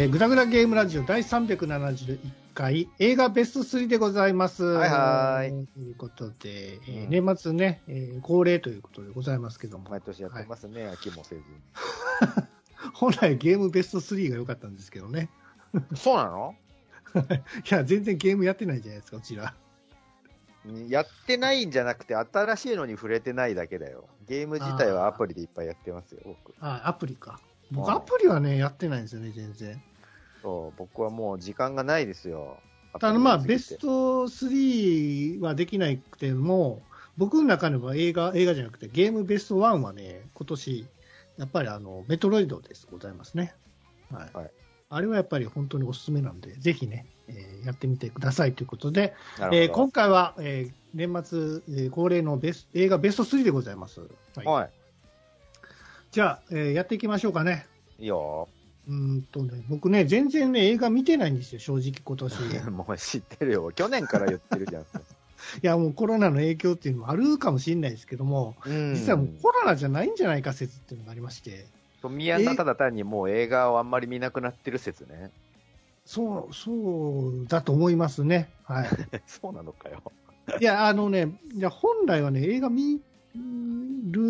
[0.00, 2.20] えー、グダグダゲームラジオ第371
[2.54, 4.62] 回映画ベスト3でございます。
[4.62, 11.42] はいはいということで、えーうん年末ね、えー恒例ということでございますけども、毎年やってますね、飽きもせず
[12.94, 15.30] 本来ゲームベスト3が良かったんですけどね。
[15.74, 15.96] に。
[15.96, 16.54] そうなの？
[17.68, 19.52] いや、全然ゲームやってないじゃないですか、うちら。
[20.88, 24.06] やってないんじゃなくて、新しいのに触れてないだけだよ。
[24.28, 26.54] ゲーム自体はアプリでいっぱいやってますよ、僕。
[26.60, 27.40] あ、アプリか。
[27.72, 29.82] 僕、うんアプリはね、やってないんですよね、全然。
[30.42, 32.58] そう、僕はもう時間がないですよ。
[33.00, 36.82] ただまあ、ベスト3はできなくても、
[37.16, 40.86] 僕の中では映画、映画じゃなくて、ゲームベスト1はね、今年、
[41.36, 43.54] やっぱりあの、メトロイドです、ございますね。
[44.10, 44.36] はい。
[44.36, 44.50] はい
[44.90, 49.14] あれはやっぱり本当におすすめなんで、ぜひね、えーやってみてくださいということで、
[49.52, 54.00] えー今回は、えー年末、えー恒例のベス映画ベスト3でございます。
[54.34, 54.46] はい。
[54.46, 54.70] は
[56.10, 57.66] じゃあ、えーやっていきましょうかね。
[57.98, 58.02] い。
[58.02, 58.48] いいよ。
[58.88, 62.70] うーんとね、僕ね、全然ね、映画見てないんですよ、正直今年。
[62.70, 63.70] もう知ってるよ。
[63.72, 64.82] 去年から言ってるじゃん。
[64.82, 64.86] い
[65.62, 71.66] や、もうコロナの影響っていうのもあるかもしれないですけども、うん実はもうコロナじゃないんじゃないか説っていうのがありまして、
[72.00, 75.30] 富谷さんただ単にもう映画をあんまり見なくなってる説ね。
[76.04, 78.48] そう、そうだと思いますね。
[78.64, 78.88] はい。
[79.26, 80.02] そうなのかよ。
[80.60, 83.00] いや、あのね、いや、本来はね、映画見
[84.10, 84.20] る、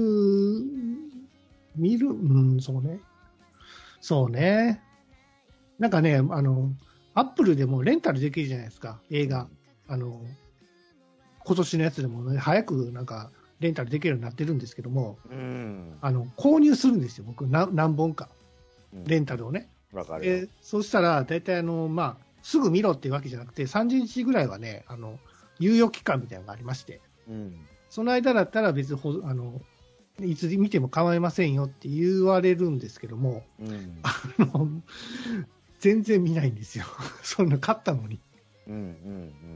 [1.76, 2.98] 見る、うん、そうね。
[4.00, 4.80] そうね。
[5.78, 6.72] なんかね、あの、
[7.14, 9.48] アップルでもレンタルできるじゃないですか、映画。
[9.88, 10.20] あの、
[11.44, 15.98] 今年のやつでもね、早くなんか、レンタルできるようになってるんですけども、うん。
[16.00, 18.28] あの、購入するんですよ、僕、な何本か、
[19.04, 19.68] レンタルをね。
[19.92, 25.18] わかるそうしたら、大体あの、まあ、すぐ見ろっていうわけじゃなくて、30日ぐらいはね、あの、
[25.60, 27.66] 猶予期間みたいなのがありまして、うん。
[27.90, 29.60] その間だったら別にほ、あの、
[30.22, 34.00] いつ見ても構いませんよって言われるんですけども、うん。
[34.02, 34.68] あの
[35.80, 36.84] 全然見ないんですよ。
[37.22, 38.20] そんな買ったのに、
[38.66, 38.74] うん。
[38.74, 38.80] うん。
[38.80, 38.84] う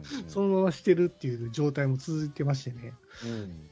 [0.01, 0.03] ん。
[0.29, 2.95] そのまましてるっていう状態も続いてましてね。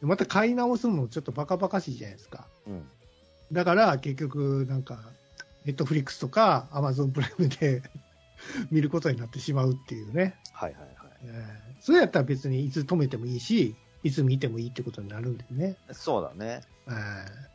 [0.02, 0.08] うん。
[0.08, 2.48] また買い直すのもちょっとバカバカしいじゃないですか。
[2.66, 2.88] うん。
[3.52, 5.12] だから結局なんか、
[5.64, 7.82] ネットフリックスとかアマゾンプライムで
[8.70, 10.36] 見ることになってしまうっていうね。
[10.52, 10.94] はいはいはい。
[11.24, 15.76] えーそれやったら別にいつ止めてもいいし、いつ見てもいいってことになるんでね。
[15.92, 16.60] そうだね。
[16.90, 17.50] えー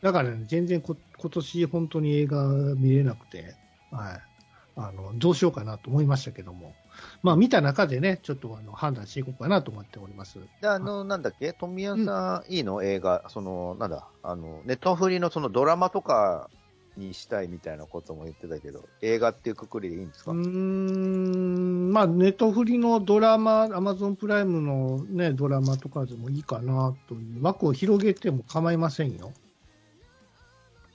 [0.00, 3.56] だからね、全然こ今年本当に映画見れなくて、
[3.90, 4.20] はい。
[4.76, 6.76] あの、どうしようかなと思いましたけども。
[7.24, 10.38] まあ見た中でね、ちょっとあの判断していこうかなと思っております。
[10.60, 11.52] で、あの、なんだっけ？
[11.52, 12.84] 富谷さん、いいの？
[12.84, 16.48] 映画、その、なんだ、あの、ネットフリのそのドラマとか
[16.98, 20.32] にしたいみたいなことも言ってたけど、映画っていうくくりでいいんですか？
[20.32, 29.32] うーん、まあネットフリのドラマ、アマゾンプライムのね、ドラマとかでもいいかなという枠を広げても構いませんよ。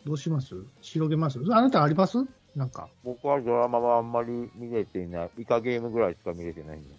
[0.05, 0.55] どうします？
[0.81, 1.39] 広げます？
[1.51, 2.17] あなたあります？
[2.55, 2.89] なんか。
[3.03, 5.29] 僕はドラマはあんまり見れていない。
[5.39, 6.89] イカゲームぐらいしか見れてないんで。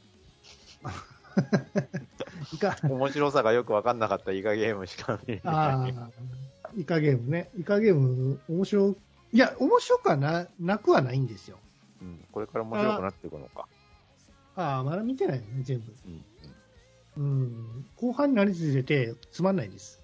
[2.54, 5.94] いか、面白さがよくわかんなかったイカゲームしか見れてあない。
[6.76, 7.50] あ、イカゲームね。
[7.58, 8.96] イカゲーム、面白い、
[9.32, 11.58] いや、面白くはな、なくはないんですよ。
[12.02, 13.66] うん、これから面白くなっていくのか。
[14.56, 15.92] ああ、まだ見てないよね、全部。
[16.06, 16.24] うん
[17.16, 17.86] うん。
[17.96, 20.00] 後半になりつれて、つまんないです。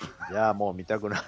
[0.00, 1.20] うん、じゃあもう見たくない。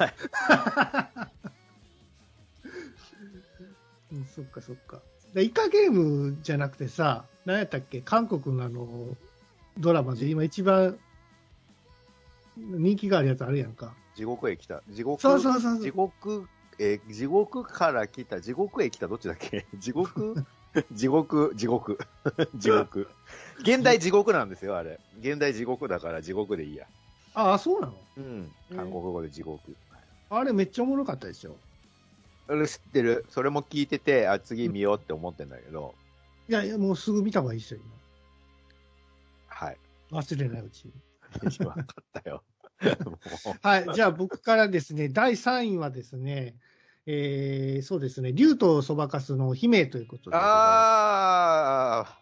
[4.12, 5.00] うん、そっかそっか。
[5.34, 8.00] でイカゲームじゃなくてさ、何やったっけ？
[8.00, 8.86] 韓国のあの、
[9.76, 10.96] ドラマで今一番
[12.56, 13.94] 人気があるやつあるやんか。
[14.18, 14.82] 地獄へ来た。
[14.88, 16.48] 地獄、そうそうそう地獄、
[16.80, 19.64] えー地獄から来た、地獄へ来た、どっちだっけ？
[19.78, 20.44] 地獄？
[20.92, 21.98] 地獄、地獄、
[22.56, 23.08] 地獄。
[23.60, 24.98] 現代地獄なんですよ、あれ。
[25.20, 26.86] 現代地獄だから地獄でいいや。
[27.34, 27.94] ああ、そうなの？
[28.16, 28.52] うん。
[28.74, 29.76] 韓国語で地獄。
[30.30, 31.56] あれめっちゃおもろかったですよ。
[32.48, 33.24] 俺知ってる？
[33.28, 35.94] それも聞いてて、あ、次見ようって思ってんだけど。
[36.48, 37.80] いやいや、もうすぐ見た方がいいですよ、
[39.46, 39.76] はい。
[40.10, 40.18] 今。
[40.20, 40.92] 忘れないうちに。
[41.66, 42.42] わかったよ。
[43.62, 46.54] はい、じゃあ僕からですね、第3位はですね、
[47.06, 50.36] えー、そうですね、竜とそばかすの姫ということで。
[50.38, 52.18] あ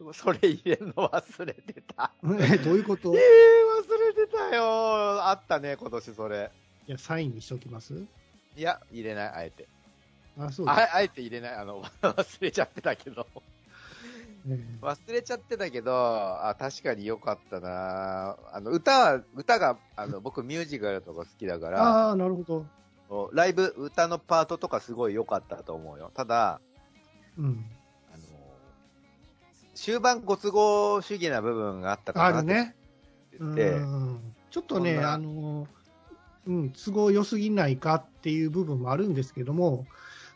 [0.00, 2.12] ー、それ入れるの忘れてた。
[2.40, 3.14] えどういうこと？
[3.14, 5.28] えー、い忘れてたよ。
[5.28, 6.50] あったね、今年それ。
[6.90, 7.94] や、3位にしときます？
[8.56, 9.68] いや、入れない、あえて。
[10.38, 10.66] あ、そう。
[10.68, 11.54] ああえて入れない。
[11.54, 13.26] あの、 忘れちゃってたけど。
[14.48, 22.42] え忘れちゃってたけど、あ、確かに良かったなあの、歌は、歌が、あの、 僕ミュージカルとか好きだかーら、ああ、なるほ
[23.08, 23.30] ど。
[23.32, 26.12] ライブ、歌のパートとかすごい良かったと思うよ。
[26.14, 26.60] ただ、
[27.36, 27.64] うん。
[28.12, 28.22] あの、
[29.74, 32.76] 終盤ご都合主義な部分があったかなあるね。
[34.50, 35.66] ちょっとね、あの、
[36.46, 39.86] うん、都合良すぎないかっていう部分もあるんですけども、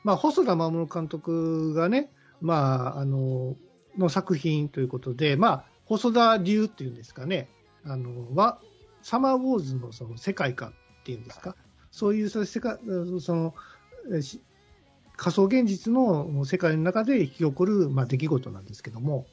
[0.02, 2.10] まあ、細田守監督がね、
[2.40, 3.56] まあ、あの、
[3.98, 7.48] の作品ということで、まあ、細田流っていうんですかね、
[7.84, 8.58] あの、は、
[9.02, 10.72] サマーウォーズのその世界観っ
[11.04, 11.56] ていうんですか、
[11.90, 12.78] そういうその世界、
[13.20, 13.54] その、
[15.16, 19.26] 仮想現実の世界の中で引き起こる、まあ、出来事なんですけども、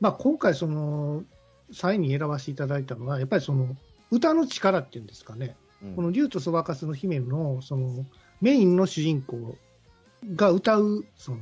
[0.00, 1.24] まあ、今回、その、
[1.72, 3.76] 3位に選ばせていただいたのは、やっぱりその、
[4.10, 5.96] 歌の力っていうんですかね、うん。
[5.96, 8.04] この竜とそばかすの姫の、その、
[8.40, 9.56] メインの主人公
[10.36, 11.38] が歌う、その、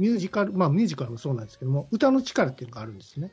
[0.00, 3.30] ミュージカル、まあミュージカルもそうなんですけども、歌の力っていうのがあるんですね。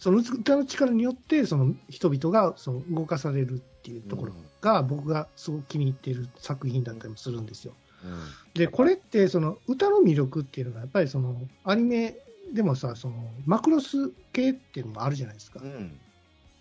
[0.00, 7.74] その歌の力によって、その人々がその動かされるっていうところが、僕がすごく気に入っている作品だったりもするんですよ。
[8.04, 8.20] うん
[8.54, 12.16] で、これって、その歌の魅力っていうのが、やっぱりそのアニメ
[12.52, 13.14] でもさ、その
[13.46, 15.60] マクロス系っていうのもあるじゃないですか。
[15.62, 15.98] うん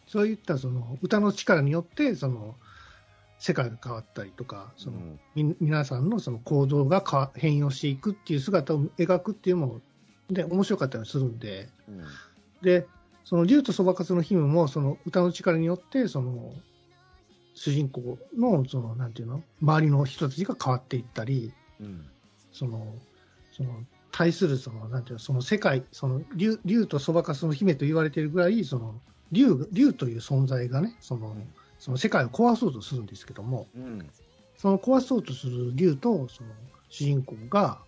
[0.08, 2.56] そういったその歌の力によって、その
[3.42, 5.20] 世界が変わったりとか、そのうん。
[5.34, 7.04] み皆さんのその行動が
[7.36, 9.82] 変容していくっていう姿を描くっていうのも、
[10.30, 12.04] で、面白かったりするんで、うん。
[12.62, 12.86] で、
[13.26, 16.54] その竜とそばかすの姫も、その歌の力によって、その、
[17.56, 22.06] 主人公の、その、なんていうの、周りの人たちが変わっていったり、うん。
[22.54, 22.94] その、
[23.52, 23.72] その、
[24.12, 29.02] 対する、その、なんていうの、その世界、その、竜竜とそばかすの姫と言われているぐらい、その、
[29.32, 31.36] 竜、竜という存在がね、その、
[31.82, 34.10] その世界を壊そうとするんですけども、うん
[34.56, 36.52] その壊そうとする竜と、その
[36.88, 37.80] 主人公が、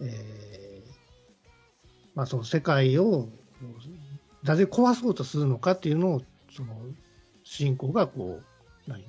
[0.00, 0.90] えー
[2.16, 3.28] まあ、その世界を
[4.42, 6.74] なぜ壊そうとするのかっていうのを、その
[7.44, 9.04] 主人公がこう、何？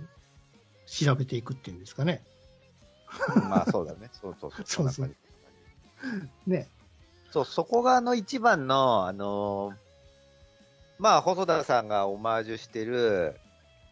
[0.86, 2.22] 調べていくっていうんですかね。
[3.50, 4.12] まあそうだね。
[4.14, 4.66] そうそうそう。
[4.66, 5.12] そうそう
[6.46, 6.68] ね。
[7.32, 9.76] そう、そこがあの一番の、あのー
[11.00, 13.36] まあ、細田さんがオマージュしてる、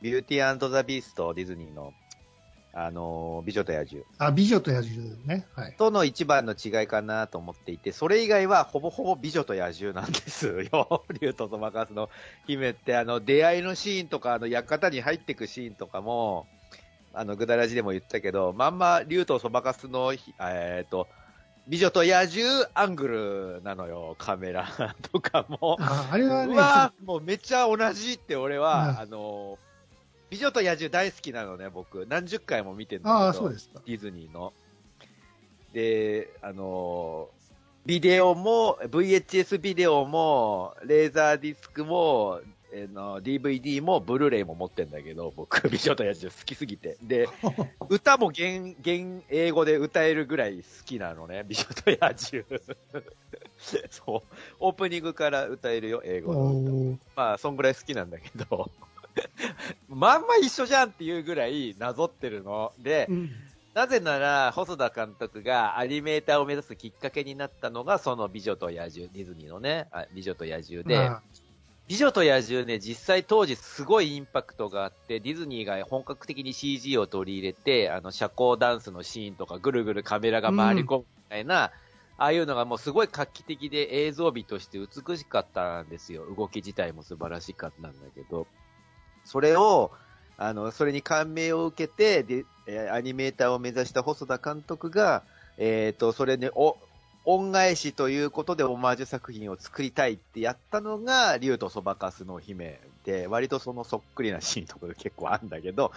[0.01, 1.93] ビューティーザ・ビースト、ディズニーの、
[2.73, 5.47] あのー美女と野獣あ、美女と野獣ね。
[5.55, 5.75] はい。
[5.77, 11.03] との一番の違いかなと思っていて、それ以外はほぼほぼ美女と野獣なんですよ。
[11.19, 12.09] 竜とそばかすの
[12.45, 16.47] 姫って、あの、出会いのシーンとか、あの、館に入っていくシーンとかも、
[17.13, 21.07] あの、ぐだらじでも言ったけど、まんま竜とそばかすの、ひえっ、と、
[21.67, 25.77] 美女と野獣アングルなのよ、カメラとかも。
[25.79, 29.57] ああれはね、うわもうめっちゃ同じって俺は、うんあの、
[30.29, 32.05] 美女と野獣大好きなのね、僕。
[32.07, 33.19] 何十回も見てるんだけど。
[33.25, 33.81] ああ、そうですか。
[33.85, 34.53] ディズニーの。
[35.73, 37.37] で、あのー
[37.87, 42.41] ビデオも、VHS ビデオも、レーザーディスクも、
[42.73, 46.97] えーの DVD も、ブルーレイも持ってんだけど、僕、 美女と野獣好きすぎて。
[47.01, 47.29] で、
[47.87, 52.45] 歌も原、原英語で歌えるぐらい好きなのね、美女と野獣。
[53.89, 54.35] そう。
[54.59, 57.05] オープニングから歌えるよ、英語の歌。
[57.15, 58.69] まあ、そんぐらい好きなんだけど、
[59.87, 62.73] まんま一緒じゃんっていうぐらいなぞってるの。
[62.79, 63.31] でう、ん
[63.77, 71.21] なぜなら、細田監督がアニメーターを目指すきっかけになったのが、その美女と野獣、ディズニーのね、あ美女と野獣で、あ
[71.87, 81.71] 美女と野獣ね、実際当時すごいインパクトがあって、ディズニーが本格的に CG を取り入れて、あの、社交ダンスのシーンとか、ぐるぐるカメラが回り込むみたいな、
[82.17, 86.25] ああいうのがもうすごい画期的で映像美として美しかったんですよ。
[86.35, 88.47] 動き自体も素晴らしかったんだけど、
[89.27, 89.91] それを、
[90.37, 95.23] あの、それに感銘を受けて、で、えアニメーターを目指した細田監督が、
[95.57, 96.77] えっ、と、それね、お、
[97.25, 105.91] 恩返しということでオマージュ作品を作りたいってやったのが、竜とそばかすの姫で、割とそのそっくりなシーンとかが結構あるんだけど、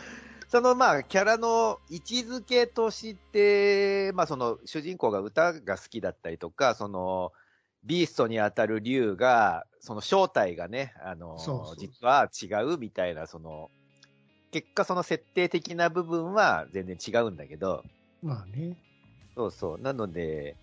[0.48, 7.30] そのまあ、キャラの位置づけとして、まあその主人公が歌が好きだったりとか、その、
[7.84, 13.70] ビーストに当たる竜が、その正体がね、あの、そうそう実は違うみたいな、その、
[14.52, 17.84] 結果その設定的な部分は全然違うんだけど、
[18.22, 18.76] まあね。
[19.34, 19.80] そうそう。
[19.80, 20.56] なので、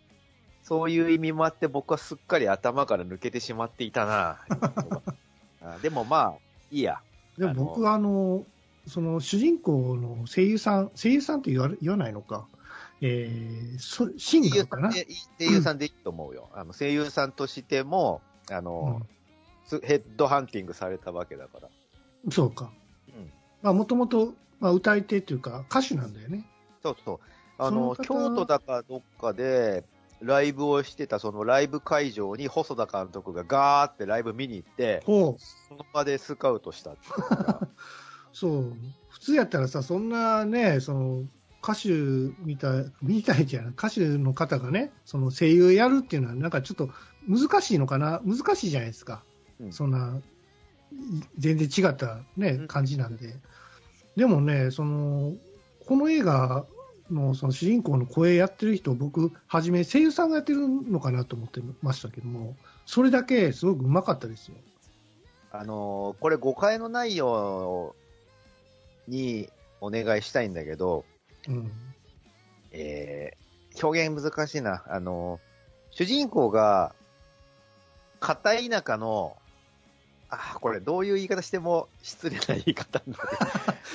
[0.62, 4.40] そういう意味もあって僕はすっかり頭から抜けてしまっていたな。
[5.62, 6.34] あでもまあ、
[6.70, 7.02] いいや。
[7.38, 8.46] でも僕はあの、
[8.86, 12.48] その主人公の声優さん、声優さんって言われ言わないのか、
[13.02, 15.06] えー、そシン声優ガーかな声
[15.40, 16.50] 優さんでいいと思うよ。
[16.54, 19.02] あの声優さんとしても、あの、
[19.66, 21.68] すヘッドハンティングされたわけだから。
[21.68, 22.72] うんそうか。
[23.10, 23.32] うん。
[23.62, 26.46] まあ、もともと、まあ、歌い手っていうか、歌手なんだよね。
[26.84, 27.20] そうそう。
[27.58, 29.84] あの、その方京都だかどっかで、
[30.20, 35.04] ライブをしてた、そのライブ会場に細田監督がガーってライブ見に行って。
[35.06, 35.38] そ
[35.72, 36.96] の場でスカウトした
[38.34, 38.74] そう。
[39.10, 41.24] 普通やったらさ、そんなね、その、
[41.64, 41.90] 歌手
[42.44, 46.90] みたい、みたいじゃない、歌手の方がね、その声優やるっていうのは、なんかちょっと
[47.28, 49.24] 難しいのかな難しいじゃないですか。
[49.60, 50.20] うんそんな、
[50.92, 53.36] い全然違ったねう、ん感じなんで。
[54.16, 55.34] でもね、その、
[55.86, 56.66] この映画、
[57.12, 64.56] のその主人公の声やってる人、僕、はじめ声優さんがやってるのかなと思ってましたけども、それだけすごくうまかったですよ。
[65.52, 67.96] あのーこれ誤解のないよ
[69.08, 69.50] うに
[69.82, 71.06] お願いしたいんだけど、
[71.48, 71.72] うん。
[72.72, 74.84] えー、表現難しいな。
[74.88, 75.48] あのー
[75.98, 76.94] 主人公が、
[78.20, 79.36] 片田舎の、
[80.30, 83.20] あ、これどういう言い方しても失礼な言い方なんだ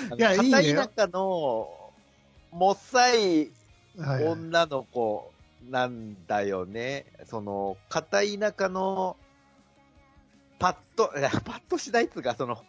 [0.09, 0.17] けど。
[0.17, 1.93] いやい片田舎の、
[2.51, 3.53] もっさい
[3.97, 4.25] はい、はい。
[4.25, 5.31] 女の子
[5.71, 7.07] なんだよね。
[7.27, 9.17] その、片田舎の、
[10.59, 12.65] パッと、いやパッとしないっつうか、その、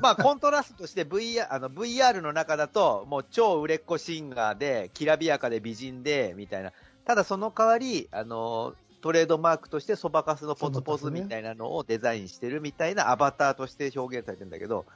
[0.00, 6.72] まあ、コントラストとして VR、あの、VR の中だと、もう超売れっ子シンガーで、きらびやかで美人で、みたいな。
[7.04, 14.86] ただその代わり、あの、トレードマークとしてそばかすのポツポツみたいなのをデザインしてるみたいなアバターとして表現されてるんだけど、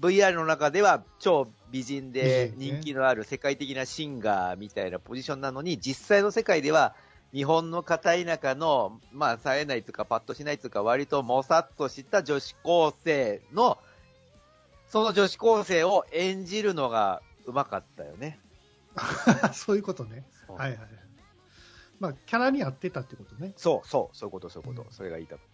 [0.00, 6.94] VR の中では超美人で美人気のある世界的なシンガーみたいなポジションなのに、実際の世界では
[7.32, 13.78] 日本の片田舎の、まあ、冴えないとか、パッとしないとか、割ともさっとした女子高生の、
[14.88, 18.38] その女子高生を演じるのがうまかったよね。
[19.52, 20.24] そういうことね。
[20.48, 20.88] うんはいはいはい。
[22.00, 23.52] まあ、キャラに合ってたってことね。
[23.56, 24.82] そう、そう、そういうこと、そういうこと。
[24.82, 25.44] うんそれがいいと思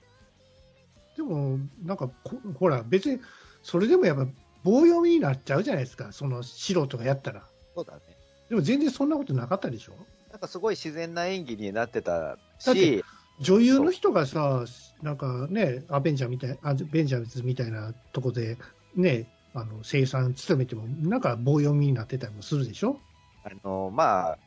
[1.16, 3.20] でも、なんかこ、ほら、別に、
[3.62, 4.26] それでもやっぱ、
[4.62, 7.40] 棒読みになっちゃうじゃないですか、その素人がやったら。
[7.40, 7.44] う。
[7.74, 8.00] そうだね。
[8.48, 9.94] でも全然そんなことなかったでしょ？
[10.30, 13.04] なんかすごい自然な演技になってたし、
[13.40, 14.64] 女優の人がさ、
[15.02, 18.58] なんかね、アベンジャーみたい、アベンジャーズみたいなとこで、
[18.96, 22.98] ね、あの、生産務めても、なんか棒読みになってたりもするでしょ？
[23.44, 24.38] あの、まあ、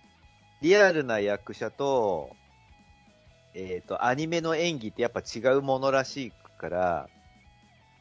[0.62, 2.36] リアルな役者と、
[3.54, 7.10] えっ、と、アニメの演技ってやっぱ違うものらしいから、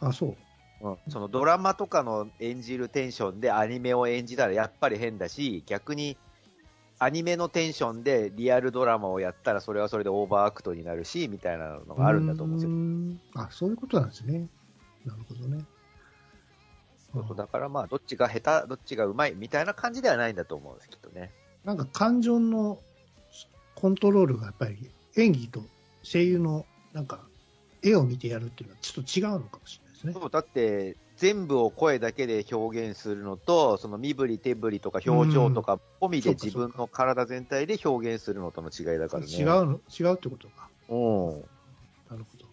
[0.00, 0.36] あ、そ
[0.82, 0.88] う。
[0.88, 6.18] うん、そのドラマとかの演じるテンションでアニメを演じたらやっぱり変だし、逆に
[6.98, 12.70] アニメのテンションでリアルドラマをやったらそれはそれでオーバーアクトになるし、みたいなのがあるんだと思うんですよ。
[12.70, 13.46] よ。
[13.46, 14.48] あ、そういうことなんですね。
[15.06, 15.64] なるほどね。
[17.12, 21.32] そうそうだからまあ、どっちが下手、どっちが上手いみたいな感じではないんだと思うんです、きっとね。
[21.64, 22.80] なんか感情の
[23.74, 25.62] コントロールがやっぱり演技と
[26.02, 27.26] 声優のなんか
[27.82, 30.12] 絵を見てやるっていうのはちょっと違うのかもしれないですね。
[30.12, 39.32] そう、だって、全部を声だけで表現するのと、その身振り手振りとか表情とか込みで自分の体全体で表現するのとの違いだからね。
[39.32, 40.68] 違うの、違うってことか。
[40.88, 41.40] うん。
[42.10, 42.45] なるほど。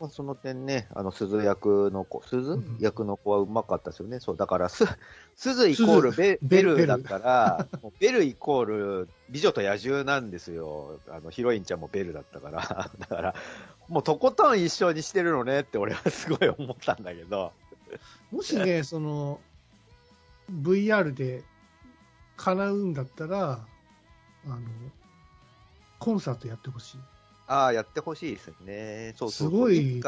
[0.00, 4.20] まあ、その点ね、あの、鈴役の子、鈴うん役の子はうまかったですよね。
[4.20, 4.84] そう、だから、す、
[5.34, 11.00] 鈴イコールベベベルルだから、もうベルイコール美女と野獣なんですよ。
[11.08, 12.90] あの、ヒロインちゃんもベルだったから。
[12.98, 13.34] だから、
[13.88, 17.52] もうとことん一緒にしてるのねって俺はすごい思ったんだけど。
[18.30, 19.40] もしね、その
[20.50, 21.42] VR で
[22.36, 23.66] 叶うんだったら、
[24.46, 24.60] あの、
[25.98, 26.98] コンサートやってほしい。
[27.48, 29.14] ああ、やってほしいですね。
[29.16, 29.60] そうすそうそう。
[29.60, 30.00] ごい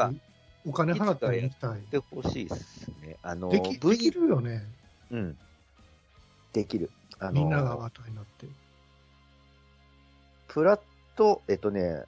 [0.65, 1.75] お金払ってやりたいや。
[1.77, 3.17] ってほしいですね。
[3.23, 4.63] あの、できできるよね。
[5.09, 5.37] うん。
[6.53, 6.91] できる。
[7.19, 8.47] あのみんながアバターになって。
[10.47, 10.79] プラッ
[11.15, 12.03] ト、えっとね、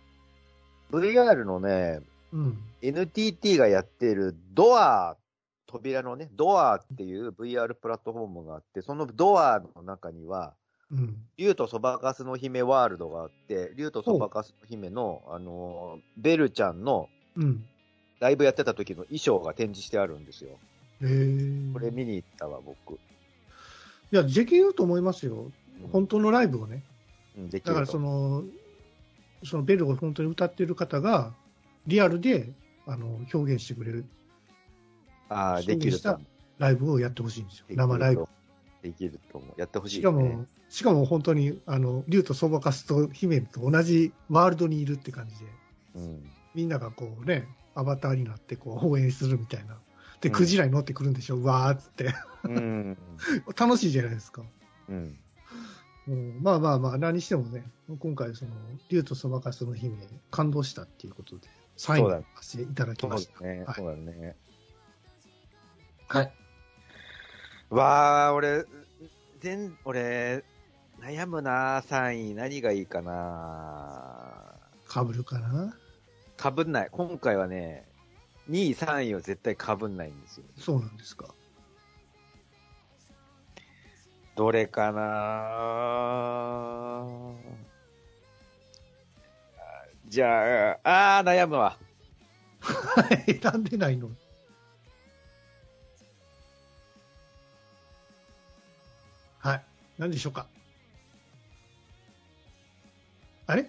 [0.92, 2.58] VR のね、うん。
[2.82, 5.18] NTT がやっているドア、
[5.66, 10.54] 扉のね、ドアっていう VR プラットフォームがあって、そのドアの中には、
[10.92, 11.16] うん。
[11.38, 17.66] 竜とそばかすの姫ワールドがあって、竜とそばかすの姫の、あのー、ベルちゃんのうん。
[18.20, 20.52] ライブやってた時の衣装が展示してあるんですよ。
[20.52, 20.56] へ
[21.02, 21.74] え。
[21.74, 22.94] これ見に行ったわ、僕。
[22.94, 22.98] い
[24.12, 25.36] や、できると思いますよ。
[25.36, 25.54] うん
[25.92, 26.84] 本当のライブをね。
[27.38, 28.44] うん、できだからその、
[29.44, 31.34] そのベルを本当に歌ってる方が、
[31.88, 32.54] リアルで
[32.86, 34.06] あの表現してくれる
[35.30, 35.98] ああ、できる。
[36.60, 37.66] ライブをやってほしいんですよ。
[37.72, 38.28] 生ライブ。
[38.82, 39.54] できると思う。
[39.60, 40.04] やってほしいね。
[40.04, 45.46] かも、しかも本当に、あの、竜とそばかすと姫と同じワールドにいるって感じで、
[45.94, 46.24] うん。
[46.56, 49.78] みんながこうね、アバターになってこう応援するみたいな。
[50.20, 52.16] で、うんクジラに乗ってくるんでしょ、うわーっつって。
[52.46, 52.98] うん。
[53.56, 54.42] 楽しいじゃないですか。
[54.90, 55.16] うん。
[56.08, 57.64] うん、まあまあまあ、何にしてもね、
[58.00, 58.52] 今回、その、
[58.90, 59.96] 竜とそばかすの姫、
[60.32, 63.42] 感動したっていうことで、サインさせていただきそうました。
[63.42, 63.64] だね。
[63.64, 64.36] はいそうだね。
[66.08, 66.34] はい。
[67.70, 68.66] わあ、俺、
[69.40, 70.44] 全、俺、
[71.00, 72.36] 悩むな、3位。
[72.36, 74.56] 何がいいかな。
[74.88, 75.76] かぶるかな？
[76.38, 76.90] かぶんない。
[76.92, 77.86] 今回はね、
[78.50, 80.46] 2位、3位は絶対かぶんないんですよ。
[80.58, 81.34] そうなんですか。
[84.36, 85.04] どれかな
[90.08, 91.78] じゃあ、あー、悩むわ。
[93.26, 94.08] 選んでないの？
[94.08, 94.12] い
[99.40, 99.66] はい。
[99.98, 100.48] 何でしょうか？
[103.54, 103.66] あれ？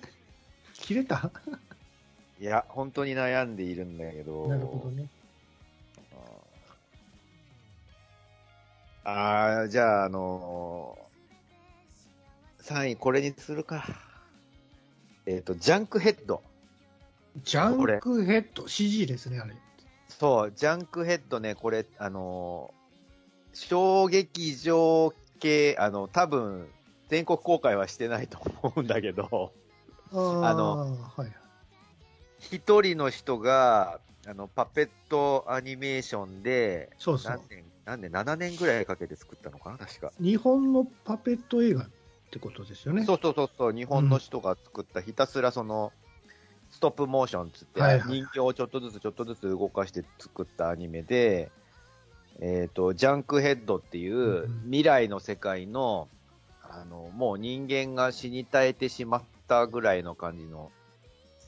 [0.73, 1.31] 切れた？
[2.41, 4.49] いや、本当に悩んでいるんだけど。
[4.49, 5.09] なるほどね。
[9.05, 13.87] ああ、じゃあ、あのー、3位これにするか。
[15.27, 16.43] えっ、と、ジャンクヘッド。
[17.45, 19.55] ジャンクヘッド、CG ですね、あれ。
[20.09, 26.71] そう、ジャンクヘッドね、これ、あのー、小劇場系、あの、多分、
[27.11, 29.53] 全国公開はしてないと思うんだけど、
[30.15, 31.33] あのはい。
[32.39, 37.43] 一人の人が、あの、パペットアニメーションで、そうそう何。
[37.49, 40.13] 年、何年、7年ぐらいかけて作ったのかな、確か。
[40.21, 41.89] 日本のパペット映画っ
[42.31, 43.05] てことですよね。
[43.05, 45.93] そうそうそうそう、日本の人が作った、ひたすらその、
[46.71, 51.51] ストップモーションつって、はいはい人形をちょっとずつちょっとずつ動かして作ったアニメで、
[52.41, 56.09] えっ、と、ジャンクヘッドっていううん未来の世界の、
[56.63, 60.73] あの、もう人間が死に絶えてしまったぐらいの感じの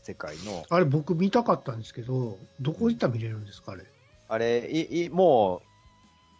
[0.02, 3.84] 世界の、あれ僕見たかったんですけど、どこ行ったら見れるんですか、あれ？
[4.28, 5.62] あれ、い、い、も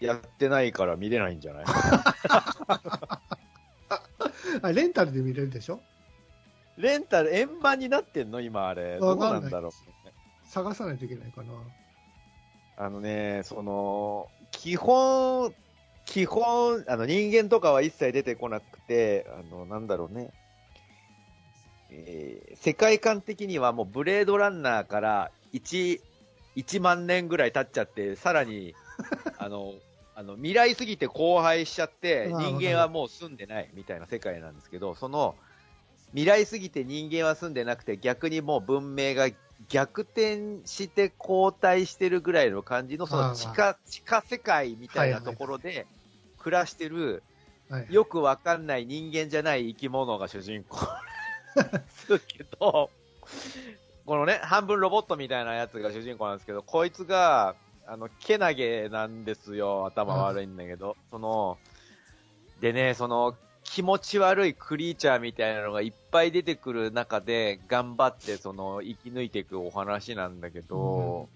[0.00, 1.64] う、やってないから見れないんじゃない？
[4.62, 5.80] あレンタルで見れるでしょ？
[6.76, 8.40] レンタル、円盤になってんの？
[8.40, 8.98] 今あれ。
[8.98, 9.72] どうなんだろう？
[10.48, 11.52] 探さないといけないかな。
[12.78, 15.54] あのね、その、基本、
[16.04, 20.30] 基本、あの人間とかは一切出てこなくて、あの、なんだろうね。
[21.90, 26.00] えー世界観的にはもうブレードランナーから1、
[26.56, 28.74] 1万年ぐらい経っちゃって、さらに、
[29.38, 29.74] あの、
[30.14, 35.36] あの、未来すぎて荒廃しちゃって、人間はもう住んでないみたいな世界なんですけど、その、
[36.10, 39.28] 未来すぎて人間は住んでなくて、逆にもう文明が
[39.68, 45.86] 逆転して後退してるぐらいの感じの、その地下、地下世界みたいなところで
[46.38, 47.22] 暮らしてる、
[47.68, 47.86] はい。
[47.90, 50.78] よくわかんない人間じゃない生き物が主人公
[51.88, 52.90] すけど、
[54.06, 59.86] このね、半分ロボットみたいなやつが主人公なんですけど、こいつが、あの、けなげなんですよ。
[59.86, 60.97] 頭悪いんだけど。
[61.10, 61.58] その、
[62.60, 71.28] でね、その、気持ち悪いクリーチャーみたいなのがいっぱい出てくる中で、頑張って、その、生き抜いていくお話なんだけど、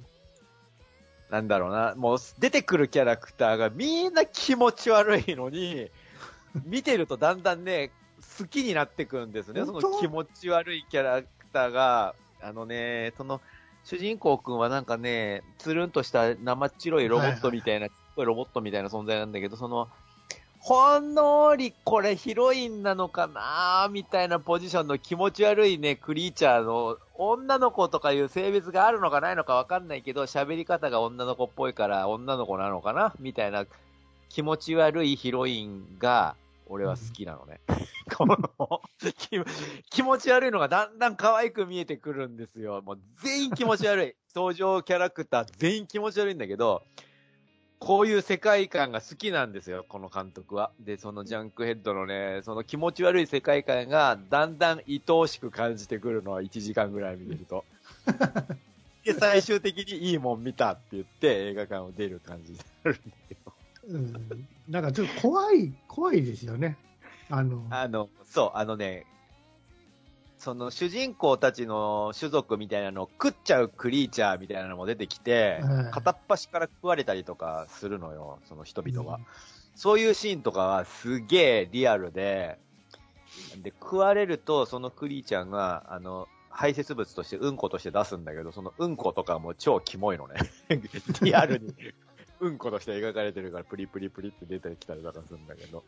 [1.31, 5.91] なんだろうな、もう出てくるキャラクターがみんな気持ち悪いのに、
[6.65, 7.91] 見てるとだんだんね、
[8.39, 9.65] 好きになってくるんですね。
[9.65, 13.41] その気持ち悪いキャラクターが、あのね、その、
[13.85, 19.89] 主人公くんはなんかね、つるんとした生っ白いロボットみたいな、ちっこいロボットみたいな存在なんだけど、その、
[20.61, 33.65] ほんのりこれヒロインなのかなみたいなポジションの気持ち悪いね、クリーチャーの女の子とかいう性別があるのかないのかわかんないけど、喋り方が女の子っぽいから女の子なのかなみたいな
[34.29, 36.37] 気持ち悪いヒロインが
[36.71, 37.61] 俺は好きなのね。
[38.17, 38.37] この
[39.19, 39.41] 気
[39.91, 42.81] 気持ち悪いのがだんだん可愛く見えてくるんですよ。
[42.83, 44.15] もう全員気持ち悪い。
[44.35, 46.85] 登場キャラクター全員気持ち悪いんだけど、
[47.81, 50.71] こういう世界観が好きなんですよ、この監督は。
[50.79, 57.65] で、そのジャンクヘッドのね、その気持ち悪い世界観がだんだん愛おしく感じてくるのは1時間ぐらい見てると。
[59.03, 63.50] で、最終的にいいもん見たって言って映画館を出る感じになるんだけど。
[63.91, 64.47] うん。
[64.69, 66.77] なんかちょっと怖い、怖いですよね。
[67.29, 69.07] あの、あの、そう、あのね、
[70.39, 79.17] その主人公たちの種族みたいなのを食っちゃうクリーチャーみたいなのも出てきて、はい片っ端から食われたりとかするのよ、その人々は。
[79.17, 79.27] うん
[79.81, 82.59] そういうシーンとかはすげえリアルで、
[83.63, 90.35] で、食われると、そのクリーチャーが、あの、排泄物としてうんことして出すんだけど、そのうんことかも超キモいのね。
[91.23, 91.75] リアルに
[92.41, 95.85] うんことして描かれてるから、プリプリプリって出てきたりとかするんだけど、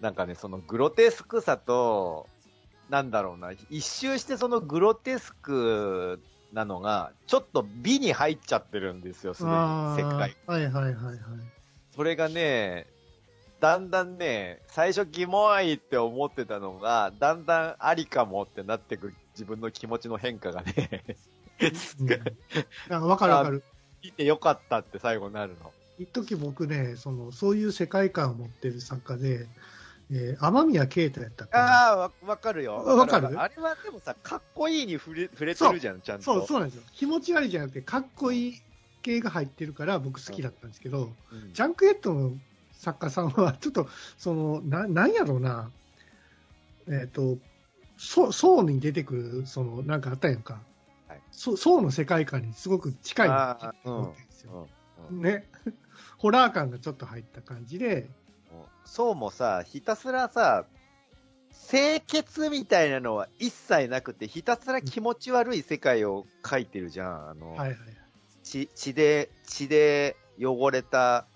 [0.00, 2.28] なんかね、そのグロテスクさと、
[2.88, 6.20] なんだろうな、一周してそのグロテスク
[6.52, 10.36] なのが、ちょっと美に入っちゃってるんですよ、すでに、世界。
[10.46, 11.18] はいはいはいはい。
[11.94, 12.86] それがね、
[13.60, 21.04] だんだんね、最初キモいって思ってたのが、だんだんありかもってなってくる自分の気持ちの変化がね、
[22.90, 23.64] うん、わかるわかる。
[24.04, 25.72] 見てよかったって最後になるの。
[25.98, 29.46] 一時僕ね、その、そういう世界観を持ってる作家で、
[30.10, 32.76] えー、雨宮啓太やったああ、わわかるよ。
[32.76, 33.40] わかる？
[33.40, 36.24] あれはでもさ、かっこいいに触れ触れてるじゃん、ちゃんと。
[36.24, 36.82] そう、そうなんですよ。
[36.92, 38.62] 気持ち悪いじゃなくて、かっこいい
[39.02, 42.32] 系が入ってるから僕好きだったんですけど、うんジャンクヘッドの
[42.72, 43.88] 作家さんは、ちょっと、
[44.18, 45.70] その、な、なんやろうな、
[46.88, 47.38] えっ、と、
[47.96, 50.60] そう、層に出てくる、その、なんかあったやんか。
[51.34, 54.68] はいそ層の世界観にすごく近いと思ってるんですよ。
[54.98, 55.44] うんうんね。
[56.16, 58.08] ホラー感がちょっと入った感じで、
[58.84, 60.64] そうもさ、ひたすらさ、
[61.68, 67.28] 清潔みたいなのは一切なくて、ひたすら気持ち悪い世界を描いてるじゃん。
[67.30, 67.76] あの、はいはい。
[68.42, 71.26] 血血で、血で汚れた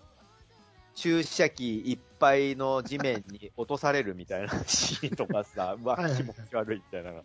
[0.95, 7.25] 注射器いっぱいの地面に落とされるみたいなシーンとかさ、うわ、はいはいはい気持ち悪いみたいなの。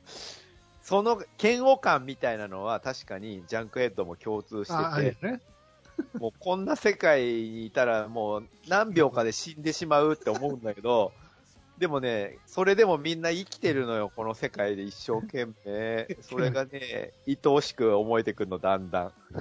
[0.84, 5.42] その嫌悪感みたいなのは確かにジャンクヘッドも共通してて、ね。
[6.20, 11.14] もうこんな世界にいたらもう何秒かで死んでしまうって思うんだけど、
[11.80, 16.18] でもね、それでもみんな生きてるのよ、この世界で一生懸命。
[16.22, 19.14] それがね、愛おしく思えてくるの、だんだん。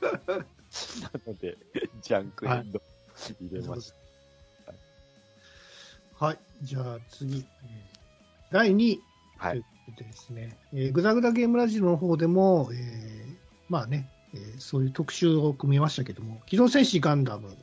[0.00, 0.10] な
[1.26, 1.58] ので、
[2.00, 2.80] ジャンクヘッド
[3.40, 3.92] 入れまし
[6.18, 6.24] た。
[6.24, 6.38] はい。
[6.62, 7.46] じゃあ次。
[7.64, 8.00] えー
[8.50, 9.00] 第2位。
[9.38, 9.64] はい
[9.96, 13.36] ということでですね、えーグダグダゲームラジオの方でも、えー
[13.68, 17.56] まあね、えーそういう特集を組みましたけども、機動戦士ガンダム、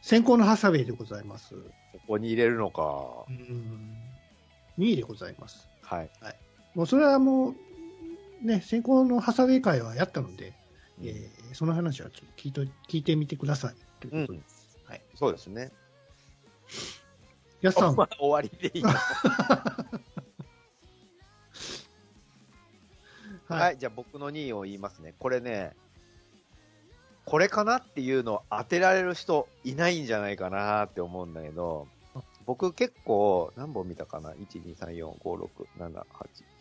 [0.00, 1.54] 先行のハサウェイでございます。
[1.92, 2.82] ここに入れるのか。
[3.28, 3.96] うーん
[4.78, 5.68] 2位でございます。
[5.82, 6.10] はい。
[6.74, 7.54] もうそれはも
[8.42, 10.54] う、ね、先行のハサウェイ会はやったので、
[11.02, 13.74] えーその話はちょっと聞いと聞いてみてください。
[13.98, 14.78] ということです。
[14.86, 15.02] はい。
[15.16, 15.72] そうですね。
[17.60, 18.90] やすさん、まあ終わりでいいの。
[18.90, 18.94] は
[23.56, 25.14] いはい、じゃあ僕の2位を言いますね。
[25.18, 25.72] これね、
[27.24, 31.88] これかなっていうのを当てられる人いないんじゃないかなって思うんだけど、
[32.46, 36.04] 僕結構何本見たかな ?1、2、3、4、5、6、7、8、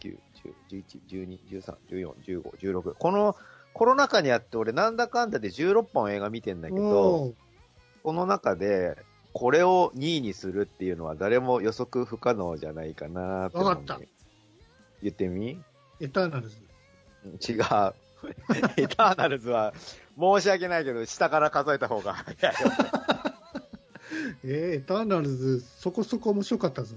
[0.02, 2.94] 9、10、11、12、13、14、15、16。
[2.98, 3.36] この
[3.74, 7.34] コロナ禍にあって俺なんだかんだで16本映画見てんだけど、
[8.04, 8.98] この中で
[9.34, 14.00] これを2位にするっていうのは誰も予測不可能じゃないかなってわかっ
[15.02, 15.62] 言ってみ？
[16.00, 16.58] エターナルズ。
[17.52, 17.64] 違う。
[18.78, 19.74] エターナルズは、
[20.20, 22.72] 申し訳ないけど、下から数えた方が早いよ。
[24.44, 26.96] えー、エターナルズ、そこそこ面白かったぞ。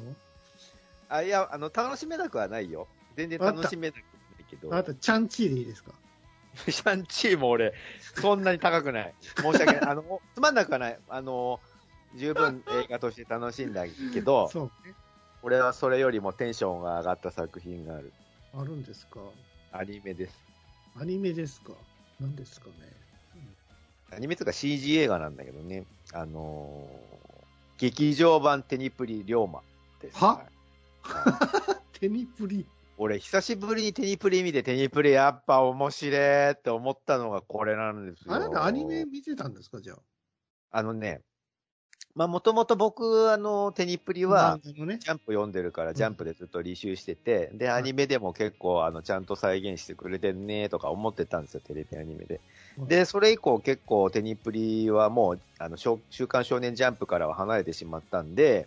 [1.09, 2.89] あ、いや、あの、楽しめなくはないよ。
[3.17, 4.73] 全然楽しめなくないけど。
[4.73, 5.93] あなた、チャンチーでいいですか？
[6.69, 7.73] シャンチーも俺、
[8.21, 9.15] そんなに高くない。
[9.37, 9.81] 申し訳ない。
[9.83, 10.99] あの、つまんなくはない。
[11.09, 11.61] あの、
[12.17, 14.95] 十分映画として楽しんだけど、 そうね。
[15.43, 18.13] 俺はそれよりもテンションが上がった作品がある。
[18.55, 19.21] あるんですか？
[19.73, 20.37] アニメです。
[20.97, 21.73] アニメですか？
[22.21, 22.73] 何ですかね？
[24.15, 25.85] アニメとか CG 映画なんだけどね。
[26.13, 27.23] あのー
[27.79, 29.61] 劇場版テニプリ龍馬
[30.01, 30.17] です。
[30.19, 30.47] は？
[31.99, 32.65] テニプリ？
[32.97, 38.35] 俺、久しぶりにテニプリ見て、テニプリやっぱ面白いって思ったのがこれなんですよ。
[38.35, 39.81] あなたアニメ見てたんですか？
[39.81, 39.99] じゃあ。
[40.71, 41.23] あのね、
[42.15, 44.59] まあ、もともと僕、あの、テニプリは。
[44.63, 52.41] ジャンプ読んでるから、んジャンプでずっと履修してて、で、はいアニメでも結構、あの、ちゃんと再現してくれてんねとか思ってたんですよ、テレビアニメで。
[52.79, 58.67] うんで、それ以降結構テニプリはもう、あの、週週刊少年ジャンプからは離れてしまったんで、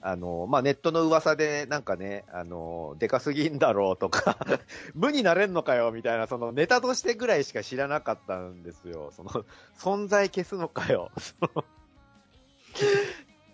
[0.00, 4.38] あの、まあ、ネットの噂でなんかね、あの、でかすぎんだろうとか、
[4.94, 9.12] 無になれんのかよみたいな、そのネタとしてぐらいしか知らなかったんですよ。
[9.14, 9.30] その、
[9.78, 11.10] 存在消すのかよ。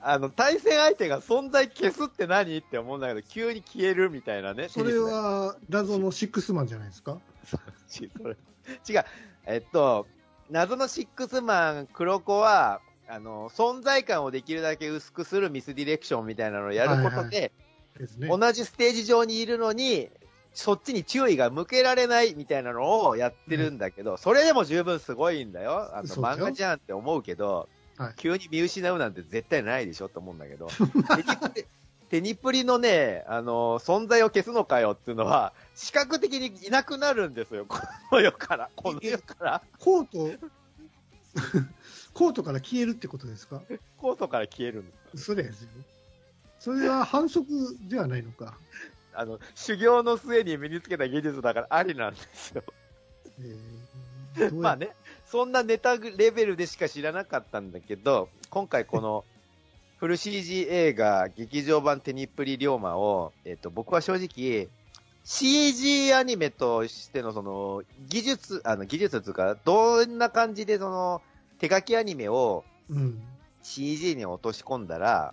[0.04, 4.68] あの、対戦相手が存在消すって何って思うんだけど、急に消えるみたいなね。
[4.68, 7.18] それは謎のシックスマンじゃないですか？
[7.88, 8.36] ちそれ
[8.88, 9.04] 違う。
[9.46, 10.06] えっと、
[10.50, 17.52] 謎のシックスマン、黒子は、あの、存在感をできるだけ薄くするミスディレクションみたいなのをやることで、
[17.98, 18.28] ですね。
[18.28, 20.10] 同じステージ上にいるのに、
[20.54, 25.96] そっちに注意が向けられないみたいなのをやってるんだけど、それでも十分すごいんだよ。
[25.96, 27.68] あの漫画じゃんって思うけど、
[28.04, 30.68] はい急に見失うなんて絶対ないでしょと思うんだけど、
[32.10, 37.64] テニプリのね、あの、存在を消すのかよっていうのは、視覚的にいなくなるんですよ。
[37.66, 37.78] こ
[38.12, 38.70] の世から。
[38.76, 39.62] この世から。
[39.78, 40.06] コー
[40.38, 40.46] ト、
[42.12, 43.62] コートから消えるってことですか？
[43.96, 45.24] コートから消えるんです。
[45.24, 45.68] そうですよ。
[46.60, 47.46] それは反則
[47.88, 48.58] ではないのか。
[49.14, 52.62] あの、修行の末に身につけた技術だからありなんですよ。
[53.40, 54.94] えーまあね、
[55.32, 59.24] そんなネタレベルでしか知らなかったんだけど、今回この、
[59.96, 64.68] フル CG 映画、劇場版テニプリ龍馬を、えっ、と、僕は正直、
[65.24, 71.22] CG アニメとしてのその、技術、あの、技術というか、どんな感じでその、
[71.58, 73.22] 手書きアニメをうん。
[73.62, 75.32] CG に落とし込んだら、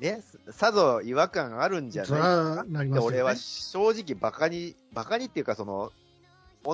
[0.00, 3.16] ね、さぞ違和感あるんじゃないそれはなりますよ、ね。
[3.16, 5.92] で俺は正直バカに、バカにっていうかその、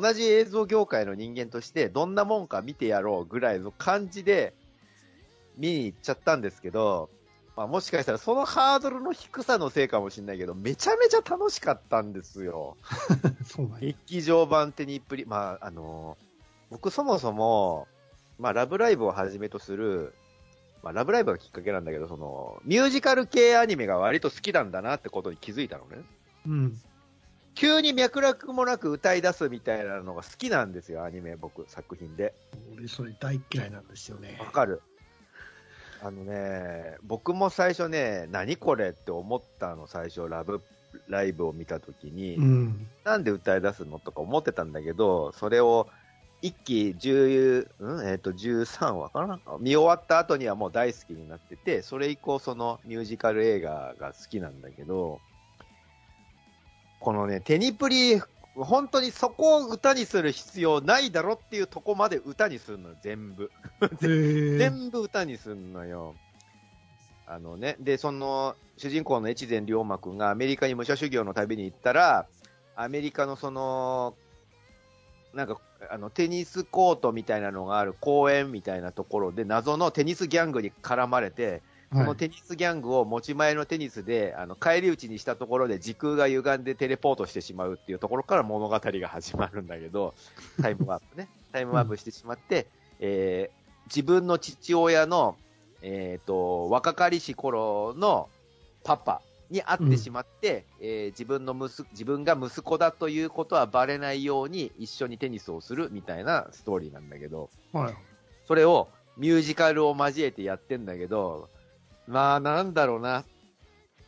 [0.00, 4.54] 同じ映像業界の人間としてどんなもんか見てやろうぐらいの感じで
[5.56, 7.10] 見に行っちゃったんですけど、
[7.56, 12.76] まあもしかしたらそのハードルの低さのせいかもしれないけど、めちゃめちゃ楽しかったんですよ。
[13.44, 16.16] そうなんや劇場版テニプリ、まああの、
[16.70, 17.86] 僕そもそも、
[18.38, 20.14] まあ、ラブライブをはじめとする、
[20.82, 26.02] まあ、ラブライブがきっかけなんだけど、その、ミュージカル系アニメが割と好きなんだなってことに気づいたのね。
[26.46, 26.80] うん。
[27.54, 32.34] 急に脈絡もなく歌い出すみたいなのが好きなんですよ、アニメ、僕、作品で。
[32.74, 34.46] 俺、それ大嫌いなんですよねわ。
[34.46, 34.82] かる。
[36.02, 40.60] あのね、僕も最初ね、何これって思ったの、最初、ラブ
[41.08, 42.86] ライブを見たときに、うん。
[43.04, 45.88] なんで歌い出すのとか思ってたんだけど、それを
[46.40, 49.40] 一期10、うんえっ、と、13話かな？
[49.60, 55.20] 見終わった後にはもう大好きになってて、それ以降そのミュージカル映画が好きなんだけど、
[57.02, 58.22] このね、テニプリ、
[58.54, 63.50] 本当にそこを歌にする必要ないだろっていうとこまで歌にするのよ、全部。
[64.00, 66.14] 全部歌にすんのよ。
[67.26, 72.26] あのね、で、その、主人公の越前龍馬くんがアメリカに武者修行の旅に行ったら、
[72.76, 74.14] アメリカのその、
[75.34, 75.60] なんか、
[75.90, 81.62] あの、テニスコートみたいなのがある公園みたいなところで、謎のテニスギャングに絡まれて、
[81.92, 90.14] そのはいテニスギャングを持ち前のテニスで、あの、返り討ちにしたところで時空が歪んでテレポートしてしまうっていうところから物語が始まるんだけど、
[90.60, 91.28] タイムワープね。
[91.52, 92.66] タイムワープしてしまって、
[92.98, 95.36] えー自分の父親の、
[95.82, 98.28] えっ、と、若かりし頃の
[98.84, 107.94] パパに会ってしまって、えー自分の息子、自分が息子だということはバレないように一緒にテニスをするみたいなストーリーなんだけど、はい。
[108.46, 111.48] それをミュージカルを交えてやってんだけど、
[112.06, 113.24] まあなんだろうな。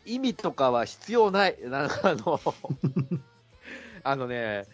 [0.04, 1.56] 意味とかは必要ない。
[1.62, 2.40] なんかあの、
[4.04, 4.66] あのね、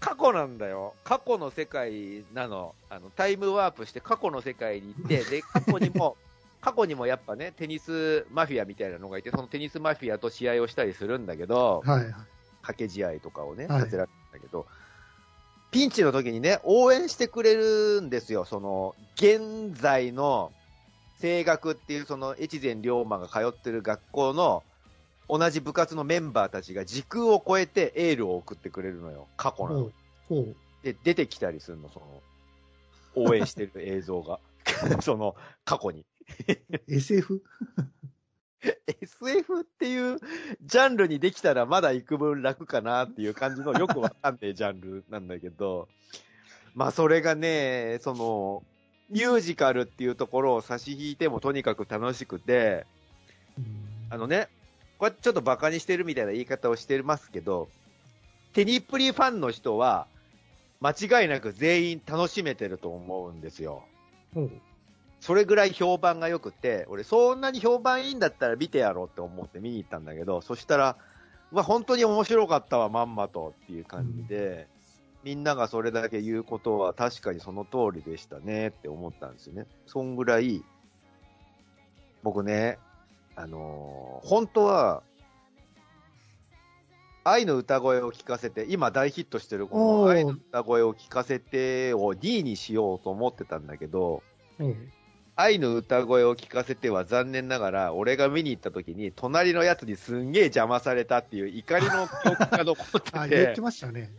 [0.00, 0.94] 過去なんだよ。
[1.04, 2.74] 過去の世界なの。
[2.88, 6.16] あの、タイムワープして過去の世界に行って、で、過去にも、
[6.60, 12.04] 過去にもやっぱね、テニスマフィアみたいなのがいて、そのテニスマフィアと試合をしたりするんだけど、はい。
[12.04, 12.12] はい。
[12.60, 14.66] 掛け試合とかをね、はいさせられるんだけど、
[15.70, 18.44] ピンチの時にね、応援してくれるんですよ。
[18.44, 20.52] その、現在の
[21.20, 24.62] 声楽っていうその越前龍馬が通ってる学校の
[25.28, 29.28] 同じ部活のメンバーたちが時空を超えてエールを送ってくれるのよ。
[29.36, 29.90] 過去の。
[30.30, 30.56] う。
[30.82, 32.22] で、出てきたりするの、その、
[33.14, 34.40] 応援してる映像が。
[35.02, 36.04] その、過去に。
[36.88, 37.42] SF?
[39.00, 40.18] SF っていう
[40.62, 45.88] ジャンルにできたらまだ幾分楽かなっていう感じのよくわかんないジャンルなんだけど、
[46.74, 48.62] まあそれがね、その、
[49.10, 52.86] ミュージカルっていうところを差し引いてもとにかく楽しくて、
[54.08, 54.48] あのね、
[54.98, 57.68] これちょっとバカにしてるみたいな言い方をしてますけど、
[58.52, 60.06] テニプリファンの人は
[60.80, 63.84] 間違いなく全員楽しめてると思うんですよ。
[64.34, 64.50] ほう。
[65.20, 70.96] それぐらい評判が良くて、俺そんなに評判いいんだったら見てやろうって思って見に行ったんだけど、そしたら、
[71.52, 74.66] まあ本当に面白かったわ、まんまとっていう感じで、
[75.22, 79.66] みんながそれだけ言うことは確かにその通りでしたねって思ったんですよね。
[79.86, 80.64] そんぐらい、
[82.22, 82.78] 僕ね、
[83.36, 85.02] あのー本当は、
[87.22, 94.22] 愛の歌声を聞かせて、今大ヒットしてるこの愛の歌声を聞かせてを2位にしようと思ってたんだけど、
[94.58, 94.76] ほう。
[95.36, 104.10] 愛の歌声を聞かせては残念ながら、俺が見に行った時に、隣のやつにすんげえ邪魔されたっていう怒りの記憶が残ってあ、言ってて、ましたね。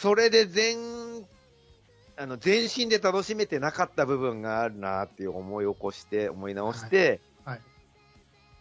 [0.00, 0.76] それで全、
[2.16, 7.60] あの、全身で楽しめてなかった部分があるなっていう思い起こして、思い直して、はい。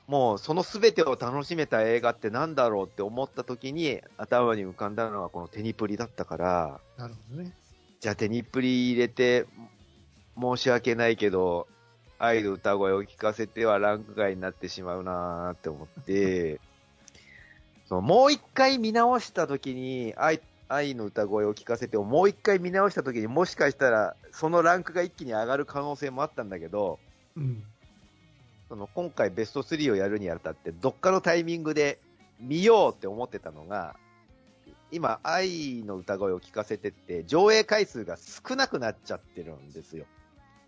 [0.07, 7.51] もうその全てを楽しめた映画ってなんだろうって思った時に、頭に浮かんだのがこのテニプリだったから、なるほどね。
[7.99, 9.45] じゃあテニプリ入れて、
[10.39, 11.67] 申し訳ないけど、
[12.17, 16.59] 愛の歌声を聞かせてはランク外になってしまうなーって思って、
[17.87, 26.99] そのもう一回見直した時に愛、愛の歌声を聞かせてをもう一回見直した時にもしかしたらそのランクが一気に上がる可能性もあったんだけど、
[27.35, 27.63] うん。
[28.67, 31.99] その今回ベスト3をやるにあたって、どっかのタイミングで
[32.39, 33.95] 見ようって思ってたのが、
[34.91, 40.05] 今、愛の歌声を聞かせてって、上映回数が少なくなっちゃってるんですよ。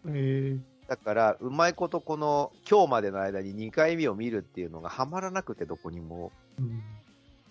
[0.05, 6.31] えー、だから、うまいことこの、今日までの間に2回目を見るっていうのがハマらなくて、どこにも。
[6.59, 6.81] うん。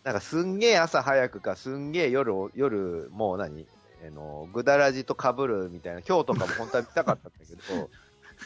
[0.06, 3.66] なんかすんげえ朝早くか、すんげえ夜を、夜、もう何？
[4.06, 7.90] あの、ぐだらじと被るみたいな、今日とかも本当は見たかったんだけど、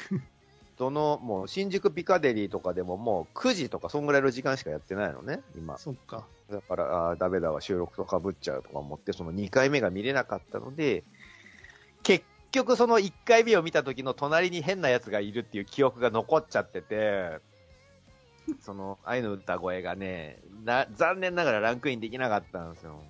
[0.79, 5.77] その、もう新宿ピカデリーとかでももう9時とかそんぐらいの時間しかやってないのね、今。
[5.77, 6.27] そっか。
[6.51, 11.05] だから、あーダメだわ、収録と被っちゃうとか思って、その2回目が見れなかったので、
[12.03, 17.38] 結局その1回目を見た時の隣に変な奴がいるっていう記憶が残っちゃってて、
[18.61, 23.03] その愛の歌声がね、な、残念ながらランクインできなかったんですよ。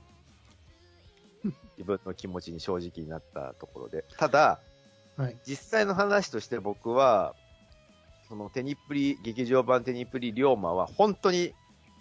[1.76, 4.04] 自分の気持ちに正直になったところで。
[4.16, 4.60] ただ、
[5.16, 5.36] はい。
[5.44, 7.34] 実際の話として僕は、
[8.28, 11.54] そのテニプリ、劇場版テニプリ龍馬は本当に、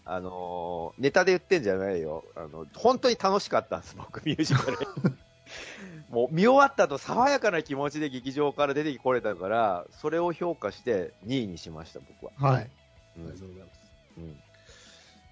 [0.06, 2.23] あのーネタで言ってんじゃないよ。
[2.36, 4.78] あの、本当に楽しかったんです、僕、ミュージカル。
[6.10, 12.32] もう見終わった後、爽やかな気持ちで劇場から出てこれたから、それを評価して2位にしました、僕は。
[12.38, 12.69] はい。
[13.25, 13.79] あうんりがとうございます。
[14.17, 14.36] うん。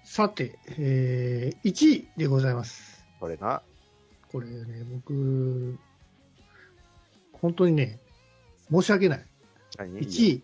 [0.04, 3.04] さて、えー、1位でございます。
[3.20, 3.62] これな。
[4.30, 5.78] これね、僕、
[7.32, 7.98] 本当にね、
[8.70, 9.24] 申し訳ない。
[9.76, 10.42] 何？1位、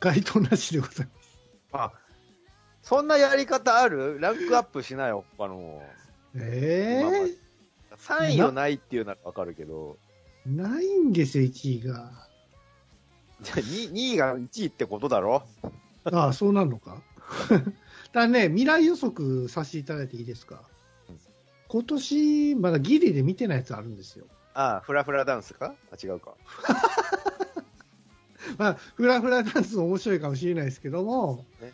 [0.00, 1.38] 該当なしでございます。
[1.72, 1.92] あ、
[2.82, 4.18] そんなやり方ある？
[4.20, 5.82] ランクアップしないよ、他の。
[6.34, 7.36] えまあまあー、
[8.30, 9.98] 3位をないっていうのはわかるけど、
[10.46, 12.28] ないんですよ、1位が。
[13.42, 15.42] じゃあ 2, 2位が1位ってことだろ？
[16.12, 17.02] ああ、そうなるのか。
[18.12, 20.62] だね、未来予測させていただいていいですか
[21.08, 21.18] うん。
[21.68, 24.26] 今年、まだギリで見てないやつあるんですよ。
[24.54, 25.74] ああ、フラフラダンスか？
[25.92, 26.34] あ、違うか。
[28.56, 31.72] まあ、フラフラダンスも面白いかもしれないですけども、ね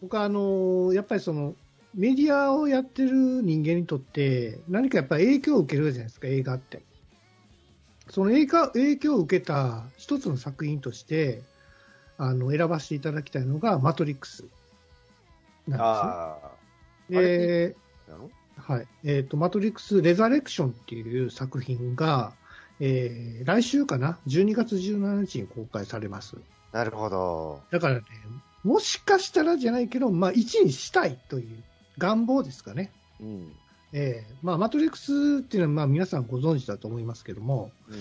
[0.00, 1.54] 僕はあのやっぱりその
[1.94, 3.10] メディアをやってる
[3.42, 6.82] 人間にとって、何かやっぱり影響を受けるじゃないですか、映画って。
[8.08, 11.42] その影響影響を受けた一つの作品として、
[12.22, 14.44] あの選ばせていただきたいのが、マトリックス
[15.66, 16.36] な
[17.08, 17.08] ん。
[17.08, 18.24] ですね。
[18.58, 18.86] はい。
[19.04, 22.34] えっ、と、マトリックス・レザレクションっていう作品が、
[22.78, 26.36] えー来週かな ?12 月17日に公開されます。
[26.72, 27.62] なるほど。
[27.70, 28.02] だからね、
[28.64, 31.64] もしかしたらじゃないけど、まあ、1にしたいという
[31.96, 32.92] 願望ですかね。
[33.18, 33.52] うん。
[33.94, 37.96] えーまあ、マトリックスっていうのは、まあ、皆さんご存知だと思いますけども、うん。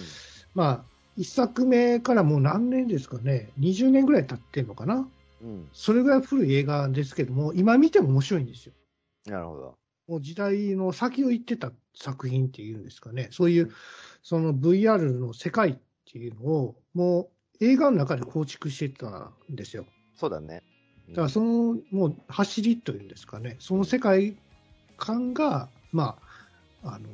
[0.55, 5.07] まあ、1作目からもう何年ですかね、20年ぐらい経ってんのかな。
[5.41, 5.69] うん。
[5.73, 8.73] それぐらい古い映画ですけども、今見ても面白いんですよ。
[9.25, 9.77] なるほど。
[10.07, 13.71] もう時代の先を行ってた作品っていうんですかね、そういう
[14.23, 15.75] その VR の世界っ
[16.11, 17.29] ていうのを、も
[17.59, 19.85] う映画の中で構築してたんですよ。
[20.15, 20.63] そうだね。
[21.09, 24.37] だからそのもう走りというんですかね、その世界
[24.97, 26.17] 観が、ま
[26.83, 27.09] あ、あの、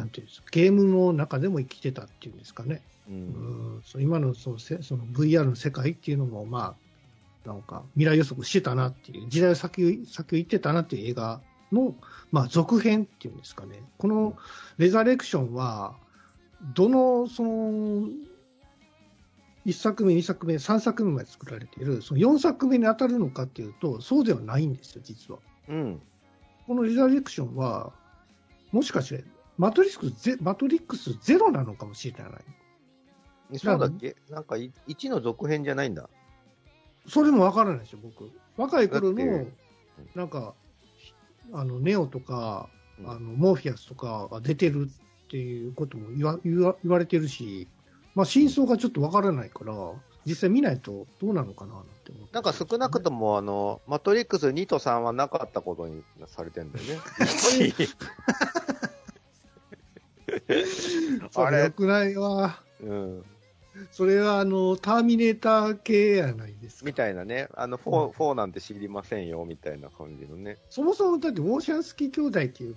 [0.00, 2.82] なんていうんですか、ゲームの中でも生きてたっていうんですかね。
[3.08, 3.12] う。
[3.12, 6.74] うんう今のそのせその VR の世界っていうのも、ま
[7.44, 11.94] あ、なんか未来予測してたなっていう、時代を先先を行ってたなっていう映画の、
[12.32, 13.82] まあ、続編っていうんですかね。
[13.98, 14.36] この
[14.78, 15.94] レザレクションは、
[16.74, 18.08] どの、その、
[19.66, 25.40] 1作目、2作目、3作目まで作られている、その4作目に当たるのかっていうと、そうではないんですよ、実は。
[25.68, 26.00] うん。
[26.66, 27.92] このレザレクションは、
[28.72, 29.24] もしかして、
[29.60, 33.58] マトリックスゼマトリックスゼロなのかもしれない。
[33.58, 34.16] そうだっけ？
[34.30, 36.08] なんかい1の続編じゃないんだ。
[37.06, 38.30] それもわからないですよ、僕。
[38.56, 39.52] 若い頃のて、
[40.14, 40.54] なんか、
[41.52, 44.88] あの、ネオとか、うんあの、モーフィアスとかが出てる
[45.26, 47.68] っていうことも言わ言わ言われてるし、
[48.14, 49.74] まあ、真相がちょっとわからないから、
[50.26, 52.32] 実際見ないとどうなのかななんて思って。
[52.32, 57.00] なんか少なくとも、あの、マトリックス2と3はなかったことにされてんだよね。
[61.30, 62.60] それよくないわ。
[62.82, 63.24] うん。
[63.92, 66.86] それは、あの、ターミネーター系やないですか。
[66.86, 67.48] みたいなね。
[67.54, 70.56] あの、うん4、4なんて知りませんよ、みたいな感じのね。
[70.70, 72.76] そもそもだって、ウォーシャンスキー兄弟っていう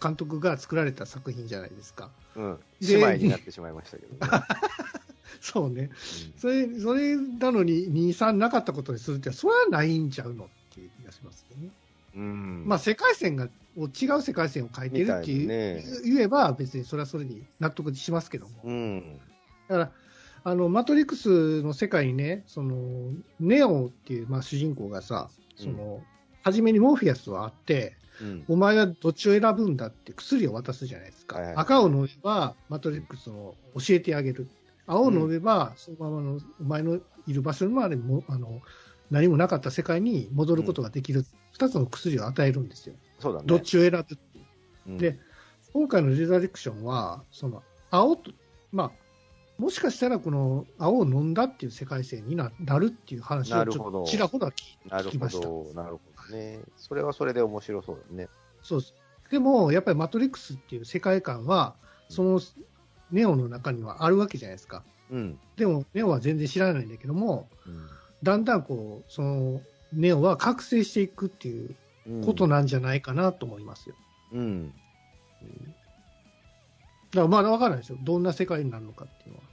[0.00, 2.10] 監督が作られた作品じゃないですか。
[2.36, 2.58] うん。
[2.80, 4.44] で姉妹になってしまいましたけどね。
[5.40, 5.90] そうね。
[6.38, 11.70] それ、それなのに2、3なかったことにするって、それはないんちゃうのっていう気がしますよね。
[12.16, 12.22] うん。
[12.22, 18.62] うんまあ、世界線が、を違う世界線を書いてるっていう、言えば、別にそれはそれに納得しますけども。
[18.64, 19.20] うん。
[19.68, 19.92] だから、
[20.44, 26.02] あの、マトリックスの世界にね、その、ネオっていう、まあ、主人公がさ、その、
[26.42, 28.44] 初めにモーフィアスはあって、うん。
[28.48, 31.38] お前はどっちを選ぶんだって薬を渡すじゃないですか。
[31.38, 34.48] はいはい赤を飲めば、マトリックスを教えてあげる。
[34.86, 38.60] 青を飲めば、そのままの、お前のいる場所までも、あの、
[39.10, 41.24] 何もなかった世界に戻ることができる。
[41.52, 42.94] 二、つの薬を与えるんですよ。
[43.24, 43.46] そうだね。
[43.46, 44.04] どっちを選ぶう
[44.86, 45.18] うんで
[45.72, 48.30] 今回のレザレクションは、その、青と、
[48.70, 48.90] まあ、
[49.58, 55.46] もしかしたらこの青を飲んだっていう世界線にななるっていう話をちょっとちらほら聞なるほ聞きました。
[55.46, 56.00] ど、なるほ
[56.30, 56.60] どね。
[56.76, 58.28] それはそれで面白そうだね。
[58.62, 58.94] そうです。
[59.30, 61.74] でも、やっぱりマトリックスっていう世界観は、
[62.08, 62.40] その
[63.10, 64.84] ネオの中にはあるわけじゃないですか。
[65.10, 65.38] うん。
[65.56, 67.88] でも、ネオは全然知らないんだけども、うん
[68.24, 69.60] だんだんこう、その、
[69.92, 71.76] ネオは覚醒していくっていううん。
[72.24, 73.94] ことなんじゃないかなと思いますよ。
[74.32, 74.72] うん。
[77.10, 77.98] だからまだわからないですよ。
[78.02, 79.44] どんな世界になるのかっていうのは。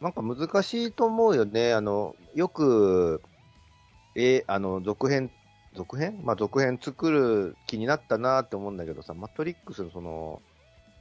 [0.00, 1.72] なんか難しいと思うよね。
[1.72, 3.22] あの、よく、
[4.14, 5.30] え、あの、続編、
[5.74, 6.20] 続編？
[6.22, 10.42] まあ、続編作る気になったなって思うんだけどさ、マトリックスのその、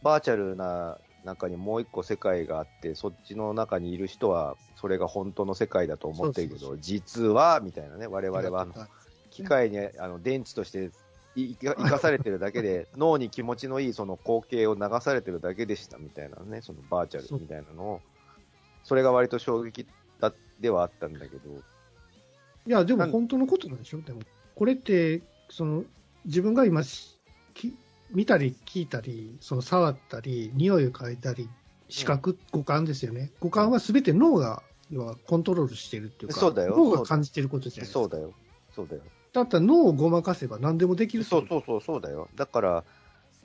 [0.02, 8.68] バーチャルな中にもう一個世界があって、そっちの中にいる人は、それが本当の世界だと思ってるけど、そうそうそう実は、みたいなね、我々は
[9.34, 10.92] 機械にあの電池として
[11.36, 18.02] い生か生かされてるだけで、 脳に気持ちのいいその光景を流されてるだけでしたみたいなね、そのバーチャルみたいなのを、
[18.84, 19.88] それが割と衝撃
[20.20, 21.50] だではあったんだけど、
[22.68, 24.22] いや、でも本当のことなんでしょ、でも、
[24.56, 25.84] これって、その
[26.26, 27.20] 自分が今し
[27.54, 27.76] き、
[28.12, 31.50] 見たり聞いたり、その触ったり、匂いを嗅いだり、
[31.90, 33.32] 視覚、五感ですよね。
[33.40, 34.62] 五感はすべて脳が
[34.92, 36.76] 要はコントロールしてるっていうか、そうだよ。
[36.78, 38.00] 脳が感じてることじゃないですか。
[38.02, 38.34] そうだよ、
[38.76, 39.02] そうだよ。
[39.34, 42.30] だったら脳をごまかせば何でもできるそうそうそう、そうだよ。
[42.36, 42.84] だから、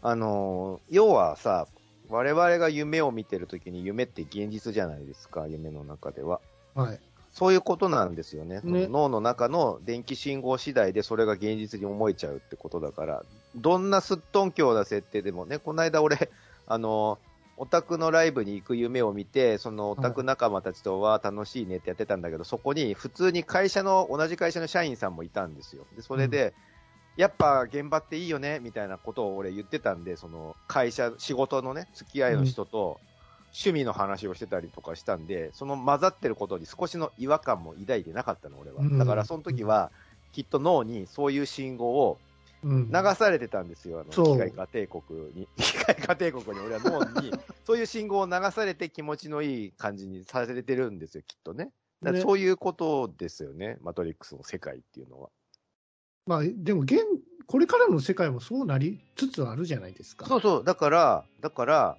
[0.03, 1.67] あのー要はさ、
[2.09, 6.41] 我々が夢を見てるときに夢って現実じゃないですか、夢の中では。
[6.77, 6.81] う。
[6.81, 7.01] はい。
[7.33, 8.61] そういうことなんですよね。
[8.65, 13.25] ね脳の中の電気信号次第でそれが現実に思えちゃうってことだから、
[13.57, 16.31] どんなすっとんきょうな設定でもね、この間俺、
[16.67, 17.19] あの、
[17.59, 25.89] オタクのライブに行く夢を見て、そのオタク仲間たちとは楽しいねってやってたんだけど、そこに普通に会社の、同じ会社の社員さんもいたんですよ。
[25.93, 26.57] で、それで、
[27.17, 33.03] やっぱ現場っていいよねみたいなことを俺言ってたんで、その会社、仕事のね、付き合いの人と
[33.53, 38.83] 趣味の話をしてたりとかしたんで、その混ざってることに少しの違和感も抱いてなかったの、俺は。
[38.83, 39.93] うんだからその時は、
[40.33, 42.28] きっと脳にそういう信号をうん。
[42.63, 45.03] 流されてたんですよ、あの、機械化帝国
[45.35, 45.49] に。
[45.57, 47.33] 機械化帝国に俺は脳に、
[47.65, 51.71] そういう信号を流されて気持ちのいい感じにさせてるんですよ、きっとね
[52.23, 55.31] そういうことですよね、マトリックスの世界っていうのは。
[56.27, 56.99] まあ、でも現、
[57.47, 60.27] これからの世界もそうなりつつあるじゃないですか。
[60.27, 61.99] そうそう、だから、だから、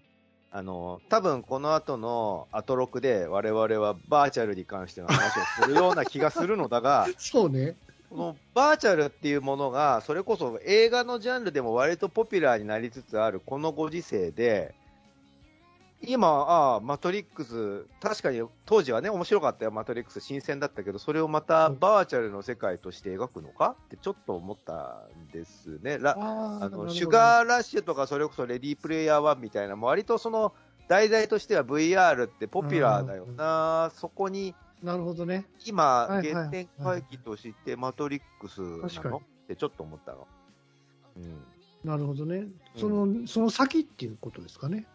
[0.51, 7.76] あの、多分この後のアトロクで我々はバーチャルに関しての話をするような気がするのだが、 そうね。
[8.10, 14.74] このバーチャルっていうものが、それこそ映画のジャンルでも割とポピュラーになりつつあるこのご時世で、
[16.01, 23.76] 今、ああ、マトリックス、確かに当時はね、面白かったよ、マトリックス、新鮮だったけど、それをまたバーチャルの世界として描くのか？
[23.86, 25.97] ってちょっと思ったんですね。
[25.99, 30.53] ラああのシュガーラッシュとか、それこそレディープレイヤー1みたいな、割とその
[30.88, 35.46] 題材としては VR ってポピュラーだよな、そこにーなるほどね。
[35.66, 40.28] 今、はいはい原点回帰としてマトリックスな確かにのってちょっと思ったの。
[41.18, 41.44] うん
[41.84, 42.48] なるほどね。
[42.76, 44.86] その、その先っていうことですかね。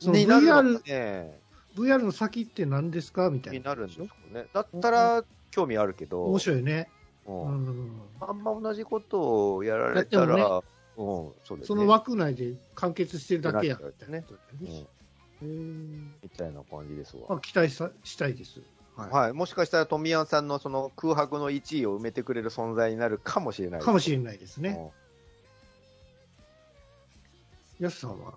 [0.00, 1.40] そのになるの VR か、ね、
[1.76, 3.58] VR の先って何ですかみたいな。
[3.58, 4.46] になるんですかね。
[4.52, 6.90] だったら興味あるけど、面白いね。
[7.26, 8.02] ううんん。
[8.20, 10.62] あんま同じことをやられたら、やうん、
[10.96, 11.66] そうですね。
[11.66, 17.26] その枠内で完結してるだけやみたいなことだよねみたいな感じですわ。
[17.28, 18.60] まあ、期待さしたいです。
[18.98, 19.10] はい。
[19.10, 24.90] はい、もしかしたら富山さんのその空白の1位を埋めてくれる存在になるかもしれないかもしれれないですね。
[27.78, 28.34] やすさんは？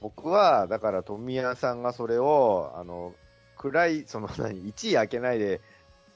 [0.00, 3.14] 僕は、だから富山さんがそれを、あの、
[3.56, 5.60] 暗い、その何、1位開けないで、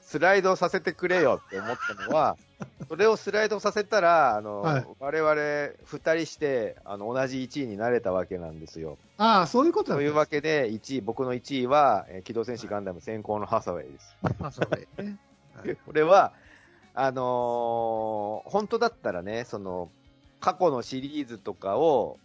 [0.01, 2.37] スライドさせてくれよって思ったのは、
[2.89, 5.35] それをスライドさせたら、あの、はい我々
[5.85, 8.97] 二人して、あの、同じ1位になれたわけなんですよ。
[9.17, 14.15] ああ、そういうことだというわけで、1位、僕の1位は、えー機動戦士ガンダム先行のハサウェイです。
[14.41, 15.17] あそうだよね。
[15.55, 16.33] はい これは、
[16.93, 19.89] あのー本当だったらね、その、
[20.39, 22.17] 過去のシリーズとかを、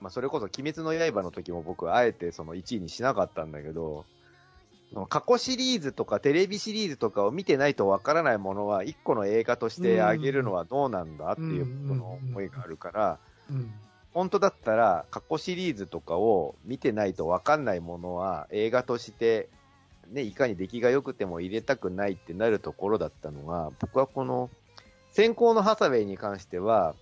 [0.00, 4.04] まあ、それこそ鬼滅の刃の時も僕はあえてその1位にしなかったんだけど、
[5.08, 13.18] 過去シリーズとかテレビシリーズとかを見てないとわからないものは、一個の映画としてあげるのはどうなんだっていうこの思いがあるから、
[13.50, 13.72] うん。
[14.14, 19.48] 本当だったら過去シリーズとかを見てないとわかんないものは映画として、
[20.10, 24.50] ね、いかに出来が良くても入れたくないってなるところだったのが、僕はこの
[25.12, 26.94] 先行のハサウェイに関しては、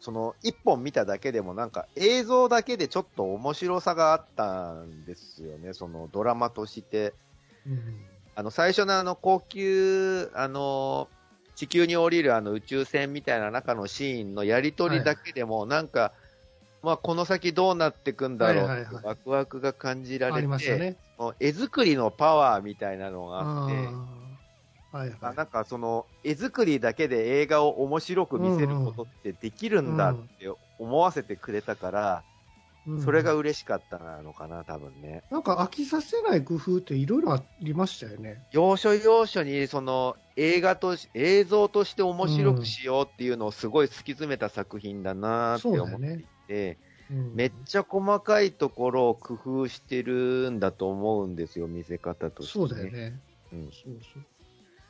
[0.00, 7.12] その一本見ただけでもなんか映像だけでちょっと面白さがあったんですよね、そのドラマとして。
[7.66, 8.00] うん。
[8.34, 11.08] あの、最初のあの、高級、あの、
[11.54, 16.12] 地球に降りるあの宇宙船みたいな中のシーンのやりとりだけでも、なんか、
[16.82, 18.66] まあ、この先どうなってくんだろう
[19.02, 20.96] ワクワクが感じられて、
[21.38, 24.19] 絵作りのパワーみたいなのがあって、あ
[24.90, 25.20] はいはい。
[25.22, 32.26] あなんかその絵作りだけで映画を面白く見せることってできるんだって思わせてくれたから、
[32.86, 35.24] うんそれが嬉しかったのかな、多分ね。
[35.30, 38.44] なんか飽きさせない工夫っていろいろありましたよね。
[38.50, 52.90] 要所要所にその映画とし、映像として面白くしようっていうのをすごい突き詰めた作品だなって思っていて、うんめっちゃ細かいところを工夫してるんだと思うんですよ、見せ方として、そうだよ。
[52.90, 53.22] ね。
[53.52, 53.70] うん。
[53.70, 54.26] そうそう。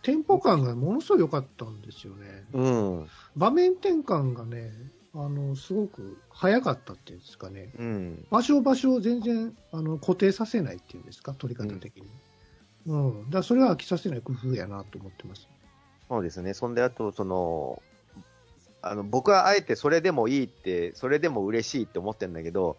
[0.03, 2.45] テンポ感がものすごい良かったんですよね。
[2.53, 3.07] うん。
[3.37, 4.73] 場面転換がね、
[5.15, 7.71] あの、すごく早かったっていうんですかね。
[7.79, 8.27] うん。
[8.31, 12.05] 場所場所を全然あの固定させないっていうんですか、取り方的に。
[12.87, 13.25] うん。
[13.27, 15.49] だからそれは飽きさせない工夫やなと思ってます。
[16.09, 16.55] そうですね。
[16.55, 17.83] そんで、あと、その、
[18.83, 22.79] あの、僕はあえてそれでもいいって、それでも嬉しいって思ってるんだけど、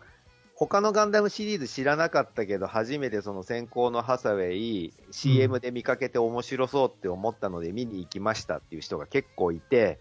[0.67, 9.97] 他のガンダムシリーズ知らなかったけど、初めてその先行のハサウェイ、CM で見かけて面白そうって思ったので見に行きましたっていう人が結構いて、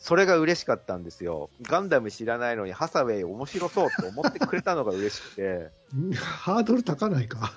[0.00, 1.48] それが嬉しかったんですよ。
[1.62, 5.70] ガンダム知らないのにハサウェイ面白そうって思ってくれたのが嬉しくて。
[5.96, 7.52] う んハードル高ないか。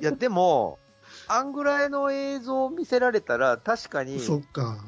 [0.00, 0.78] いや、でも、
[1.26, 4.78] あんぐらいの映像を見せられたら、確かに、そっか。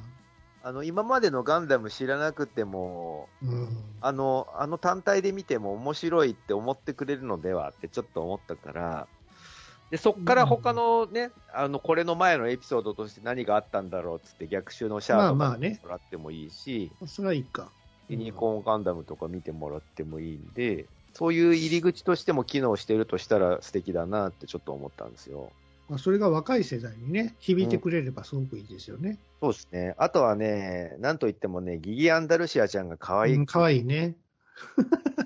[0.62, 3.68] あの、今までのガンダム知らなくても、うん。
[4.00, 9.08] あの、あの単体で見ても面白いって思ってくれるのではってちょっと思ったから、
[9.90, 17.70] で、そっから他のね、あの、これの前のエピソードとして何があったんだろうっつって逆襲のシャアとかまあまあね見てもらってもいいし、それはいいか。
[18.08, 25.52] ユニコーンガンダムとか見てもらってもいいんで、そういう入り口としても機能してるとしたら素敵だなってちょっと思ったんですよ。
[25.88, 29.18] まあ、それが若い世代にね、響いてくれればすごくいいですよね。
[29.40, 29.94] そうですね。
[29.96, 34.16] あとはね、なんといってもね、ギギアンダルシアちゃんが可愛いうん、かわいいね。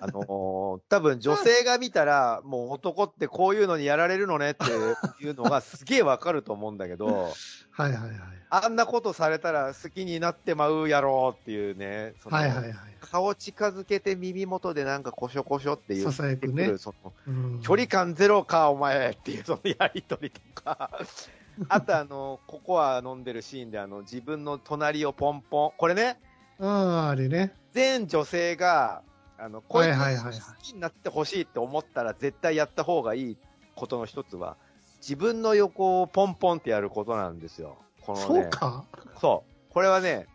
[0.01, 7.33] あのー多分女性が見たら、もう男ってこういうのにやられるのねっていうのがすげえわかると思うんだけど、
[7.71, 8.11] はいはいはい。
[8.51, 12.75] あんなことされたら好きになってまうやろうっていうね、そのはいはいはい。
[13.01, 20.91] 顔近づけて耳元でなんかコショコショって言ってくささやくねる、そのうん距離感ゼロか、お前っていうそのやりとりとか、
[21.69, 26.19] あとあの、ココア飲んでるシーンであの、自分の隣をポンポン、これね、
[26.61, 27.55] ああ、あれね。
[27.73, 29.03] 全女性が、
[29.43, 33.37] あの、こいつはいはいはいはい好きになってほしいって思ったら絶対やった方がいい
[33.75, 34.57] ことの一つは、
[35.01, 37.77] 自分の横をポンポンってやることなんですよ。
[38.03, 38.25] このね。
[38.25, 38.85] そうか？
[39.21, 39.73] そう。
[39.73, 40.29] これはね、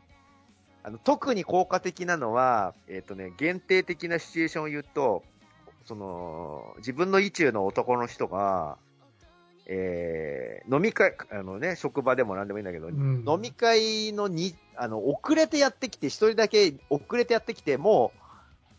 [0.83, 5.23] あの、特に効果的なのは、えっ、とね、限定的なシチュエーションを言うと、
[5.85, 8.77] その、自分の意中の男の人が、
[9.67, 18.26] えー、飲み会、あのね、職場でも何でもいいんだけど、うん飲み会のに、あの、遅れてやってきて、一人だけ遅れてやってきて、もう、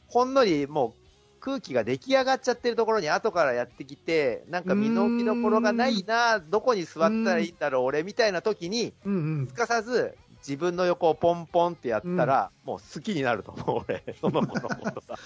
[0.08, 1.08] ほんのりもう
[1.40, 9.54] 空気が出来上がっちゃってるところに後からやってきて、なんか身の置きどころがないな、どこに座ったらいいんだろう、俺みたいな時に、うんうんす。
[9.54, 14.04] かさず自分の横をポンポンってやったら、もう好きになると思う、俺。
[14.20, 15.18] その子のことが。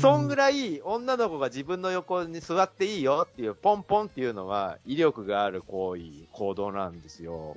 [0.00, 0.52] そんぐらい。
[0.52, 6.02] らい女の子が自分の横に座っていいよっていう、ポンポンっていうのは威力がある行為、
[6.32, 7.56] 行動なんですよ。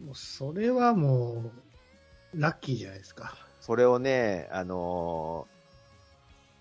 [0.00, 1.52] もうそれはも
[2.34, 3.43] う、ラッキーじゃないですか。
[3.64, 5.54] それをね、あのー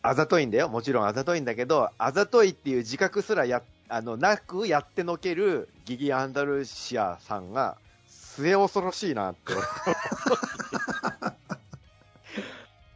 [0.05, 0.67] あざといんだよ。
[0.67, 7.77] もちろんあざといんだけど、あざといっていう自覚すらや、あの、なくやってのけるギギ・アンダルシアさんが、
[8.07, 9.53] 末恐ろしいなって。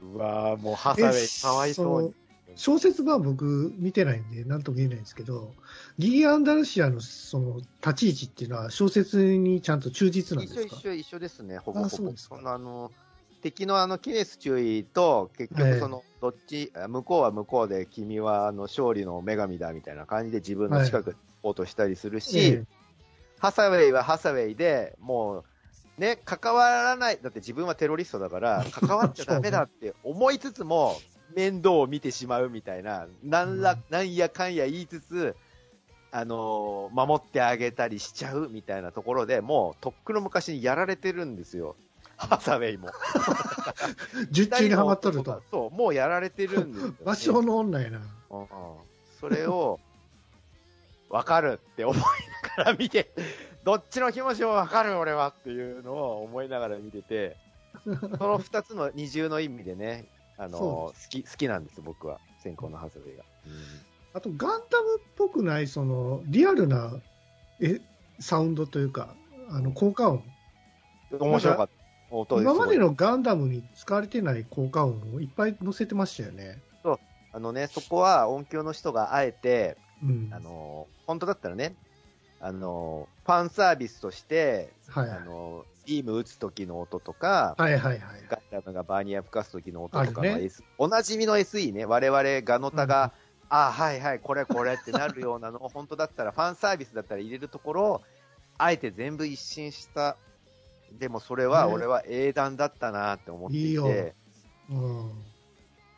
[0.01, 2.13] うわーもうハサウェイかわいそうに。
[2.55, 5.53] 小説版僕見てないんで何とも言えないんですけど、
[5.99, 10.75] ギギ・アンダルシアのその立ち位置っていうのは小説にちゃんと忠実なん一ですか？
[10.75, 11.95] 緒一緒一緒ですね、ほぼあほぼ。
[11.97, 12.91] そうですかそのあの、
[13.41, 15.69] 敵のあの、キネス注意と、結ええ。
[15.71, 22.63] 局その、どっち、あ向こうは向こうで、君はあの、勝利の女神だみたいな感じで自分の近くに行こうとしたりするし、ええ。
[23.39, 25.45] ハサウェイはハサウェイで、も
[25.97, 31.01] う、ね、関わらない、だって自分はテロリストだから、 関わっちゃダメだって思いつつも、
[31.35, 33.83] 面倒を見てしまうみたいな、なんら、うん。
[33.89, 35.35] なんやかんや言いつつ、
[36.11, 41.75] あのー守ってあげたりしちゃうみたいなところでもう、とっくの昔にやられてるんですよ。
[42.17, 42.89] ハサウェイも。
[44.31, 45.41] 術中にはまっとると。
[45.51, 46.95] そう、もうやられてるんですよ、ね。
[47.05, 48.01] 場所の女やな。
[48.31, 48.47] うんうん
[49.19, 49.79] それを、
[51.09, 51.97] わかるって思い
[52.57, 53.11] ながら見て、
[53.63, 57.35] どっちの気持ちもわかる俺はっていうのを思いながら見てて、
[57.83, 60.05] その二つの二重の意味でね、
[60.37, 62.19] あのそ好き、好きなんです、僕は。
[62.43, 63.23] 先行のハサウェイが。
[64.13, 66.93] あと、ガンダムっぽくない、その、リアルな、
[67.59, 67.81] え、
[68.19, 69.15] サウンドというか、
[69.49, 70.15] あの、効果音。
[70.15, 70.37] うん
[71.19, 71.69] 面白かっ
[72.09, 76.61] 今までのガンダムに使われてない効果音をいっぱい載せてましたよね。
[77.33, 80.29] あのね、そこは音響の人があえて、うん。
[80.31, 81.75] あの本当だったらね、
[82.39, 87.99] あのファンサービスとして、はいあのビーム打つ時の音とか、はいはいはい。
[88.29, 93.13] ガンダムがバーニア吹かす時の音とかのねおなじみの SE ね、我々ガノタが、
[93.49, 98.01] あはいはい、これこれってなるようなのを、本当だったら、ファンサービスだったら入れるところを、
[98.57, 100.17] あえて全部一新した。
[100.93, 103.87] でもそれは、ね俺は英断だったなって思っていて、いいよ
[104.69, 105.11] うん。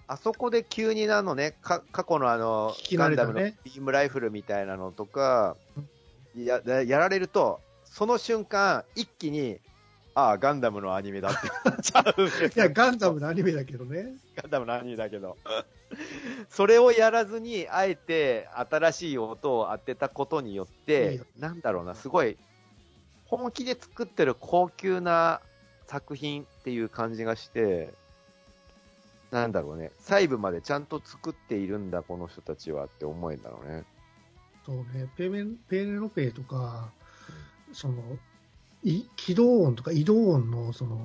[0.08, 5.56] あそこで急になのね、か過去のあの、聞きガンダムのビームライフルみたいなのとか、
[6.36, 9.60] ややられると、その瞬間、一気に、
[10.16, 12.24] ああ、ガンダムのアニメだってなっちゃう。
[12.56, 14.16] いや、ガンダムのアニメだけどね。
[14.36, 15.38] ガンダムのアニメだけど。
[16.50, 22.38] それをやらずに、あえて新しい音を当てたことによってよ、なんだろうな、すごい、
[23.30, 25.40] 本気で作ってる高級な
[25.86, 27.94] 作品っていう感じがして、
[29.32, 33.84] なんだろうね、細部までちゃんと作っているんだ、この人たちはって思えんだろうね。
[34.66, 36.90] そうね、ペメペーネロペイとか、
[37.72, 38.18] その、
[38.84, 41.00] い起動音とか移動音の、その、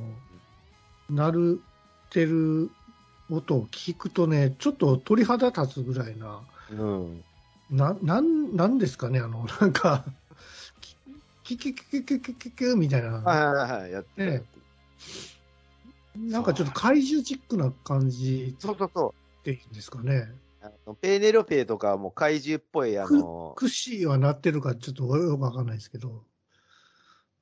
[1.11, 1.63] 鳴る
[2.09, 2.71] てる
[3.31, 7.25] 音を聞くとね、ちょっと鳥肌立つぐらいな、うん。
[7.71, 10.05] な、なん、なんですかね、あの、なんか、
[11.45, 13.11] キュキュキュキュキュキキみたいな。
[13.13, 14.43] はいはいはい、やって。
[16.17, 18.57] なんかちょっと怪獣チックな感じ。
[18.59, 19.15] そうそうそう。
[19.41, 20.33] っていうんですかね。
[20.63, 23.53] あのペーネロペーとかも怪獣っぽい、あの。
[23.57, 26.25] クッシーはなってるかちょっとよくわかんないですけど、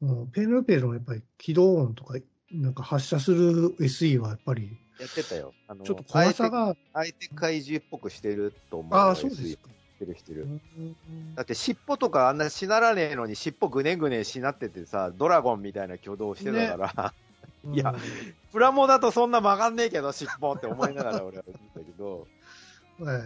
[0.01, 2.19] うん、ペーネロペーのやっぱり起動音とか、
[2.51, 4.77] なんか発射する SE はやっぱり。
[4.99, 5.55] やってたよ。
[5.69, 6.75] あの、ちょっと怖さが。
[6.93, 8.99] 相手怪獣っぽくしてると思う。
[8.99, 9.69] ああ、そうですか。
[10.03, 10.43] してるしてる。
[10.43, 11.35] うん。
[11.35, 17.15] だって尻尾とかあんなしならねえのに尻尾ぐねぐねしなっててさ、ドラゴンみたいな挙動してたから、
[17.73, 17.95] いや
[18.51, 22.27] プラモだとそんな曲がんねえけど尻尾って思いながら俺は見たけど、
[22.99, 23.19] うんえ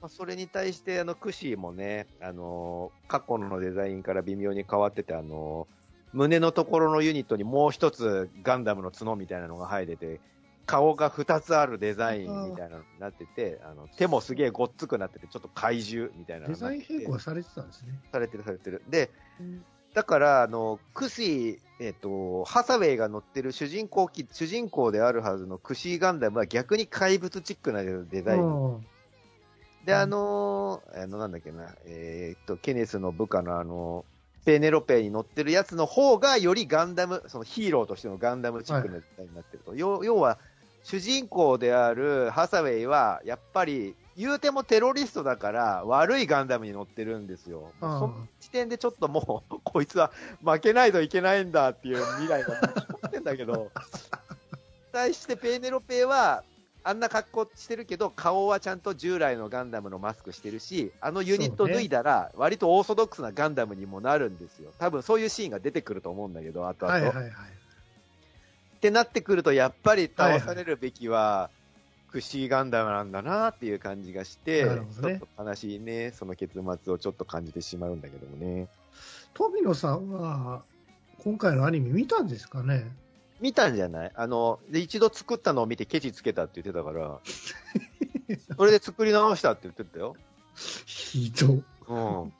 [0.00, 5.76] まあ、それに対してあのクシーもね、あのー過去のデザインから微妙に変わってて、あのー
[6.12, 10.20] 胸のところのユニットにもう一つガンダムの角みたいなのが生えてて、
[10.66, 17.98] 顔が二つあるデザインみたいなのになってて、あの手もすげえごっつくなってて、ちょっと怪獣みたいなえデザイン変更されてたんですね。
[18.12, 18.82] されてるされてる。
[18.88, 19.10] で、
[19.94, 28.42] だから、あの、クシー、えっ、と、ハサウェイが乗ってる主人公機、主人公であるはずのクシーガンダムは逆に怪物チックなデザイン。
[28.42, 28.86] うん
[29.86, 34.04] で、あのーあの、なんだっけな、えーっと、ケネスの部下のあの、
[34.44, 39.76] ペーネロペイに乗ってるやつの方がよりガンダム、そのヒーローとしてのガンダムチックなデザインになってると。
[39.76, 40.38] 要要は、
[40.86, 47.72] 主人公であるハサウェイは、やっぱり、言うてもテロリストだから、悪いガンダムに乗ってるんですよ。
[47.80, 50.12] ああその時点でちょっともう、 こいつは
[50.44, 53.72] 負けないといけないんだっていう未来が決まってんだけど、
[54.92, 56.44] 対してペーネロペイは、
[56.84, 64.70] あんな格好してるけど、顔はちゃんと従来のガンダムのマスクしてるし、あのユニット脱いだら、割とオーソドックスなガンダムにもなるんですよ。
[64.78, 66.92] 多分そういうシーンが出てくると思うんだけど、あとあと。
[66.92, 67.32] はいはいはい。
[68.76, 71.50] ってなってくると、やっぱり倒されるべきは、
[72.10, 74.70] クシーガンダムなんだなっていう感じがして、ね
[75.00, 78.68] ちょっと悲しいね、その結末をちょっと感じてしまうんだけどもね。
[79.34, 80.62] 富野さんは、
[81.24, 82.86] 今回のアニメ見たんですかね？
[83.40, 84.12] 見たんじゃない？
[84.14, 87.18] あの、で、一度作ったのを見てケチつけたって言ってたから、
[88.56, 90.16] それで作り直したって言ってたよ。
[90.86, 91.62] ひど。
[91.88, 92.32] うん。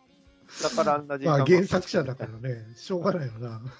[0.63, 3.61] だからあんな時まあ間原作者だからね、しょうがないよな。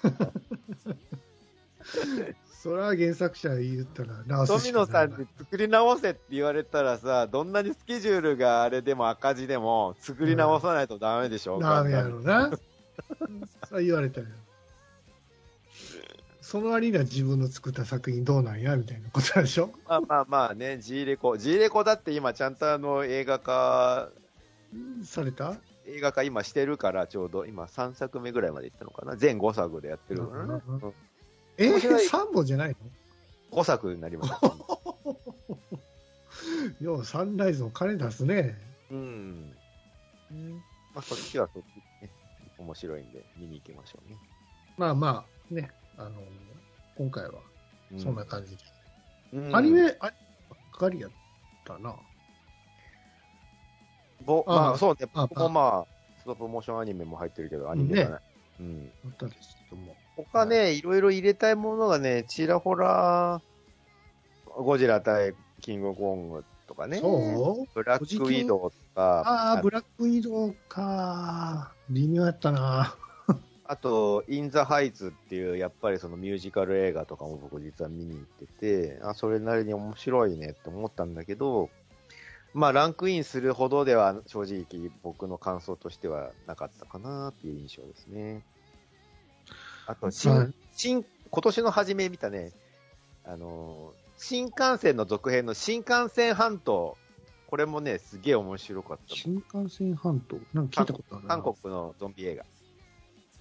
[2.63, 12.51] それは原作者言ったら直す富しかないわ野さんに作り直せって言われたらさ、どんなにスケジュールがあれでも赤字でも、作り直さないとダメでしょ、ダメやろな。
[13.69, 14.27] そう言われたよ。
[16.41, 19.69] その割には自分の作った作品どうなんやみたいなことでしょ？
[19.87, 21.37] まあまあまあね、G レコ。
[21.37, 24.09] G レコだって今ちゃんとあの映画化、
[25.03, 25.55] された？
[25.85, 29.15] 映画化今してるから、ちょうど今3作目ぐらいまでいったのかな。
[29.15, 30.61] 全5作でやってるからね。
[30.67, 31.06] うんうんえ面
[31.57, 32.75] 白い3本じゃないの
[33.51, 34.39] ？5作になりました。
[36.81, 38.55] ようサンライズも金出すね。
[38.91, 39.51] うん。
[40.93, 41.65] まあそっちはそっち
[42.01, 42.13] でね、
[42.57, 44.17] 面白いんで見に行きましょうね。
[44.77, 46.21] まあまあ、ね、あの、
[46.97, 47.39] 今回は
[47.91, 48.63] うそんな感じで。
[49.33, 50.11] うんアニメ、アニメばっ
[50.79, 51.11] かりやっ
[51.65, 51.95] たな。
[54.25, 58.21] ぼあまあそうね、あ僕もまあ、ストップモーションアニメも入ってるけど、アニメがない。
[58.59, 58.91] うん。
[59.05, 59.95] あったですけども。
[60.15, 63.41] 他ね、いろいろ入れたいものがね、ちらほら、
[64.45, 71.71] ゴジラ対キングコングとかね、そうブラックウィドウとか、ああ、あブラックウィドウか。
[71.89, 72.95] 微妙やったな。
[73.65, 81.69] あと、イン・ザ・ハイツっていう、やっぱりそのミュージカル映画とかも僕実は見に行ってて、あ、それなりに面白いねって思ったんだけど、
[82.57, 88.43] まあ、ランクインするほどでは正直僕の感想としてはなかったかなっていう印象ですね。
[89.85, 92.51] あと、新、はい新、今年の初め見たね、
[93.25, 96.97] あのー、新幹線の続編の新幹線半島、
[97.45, 99.15] これもね、すげえ面白かった。
[99.15, 100.39] 新幹線半島？
[100.51, 101.37] なんか聞いたことあるな。
[101.37, 102.37] 韓国のゾンビ映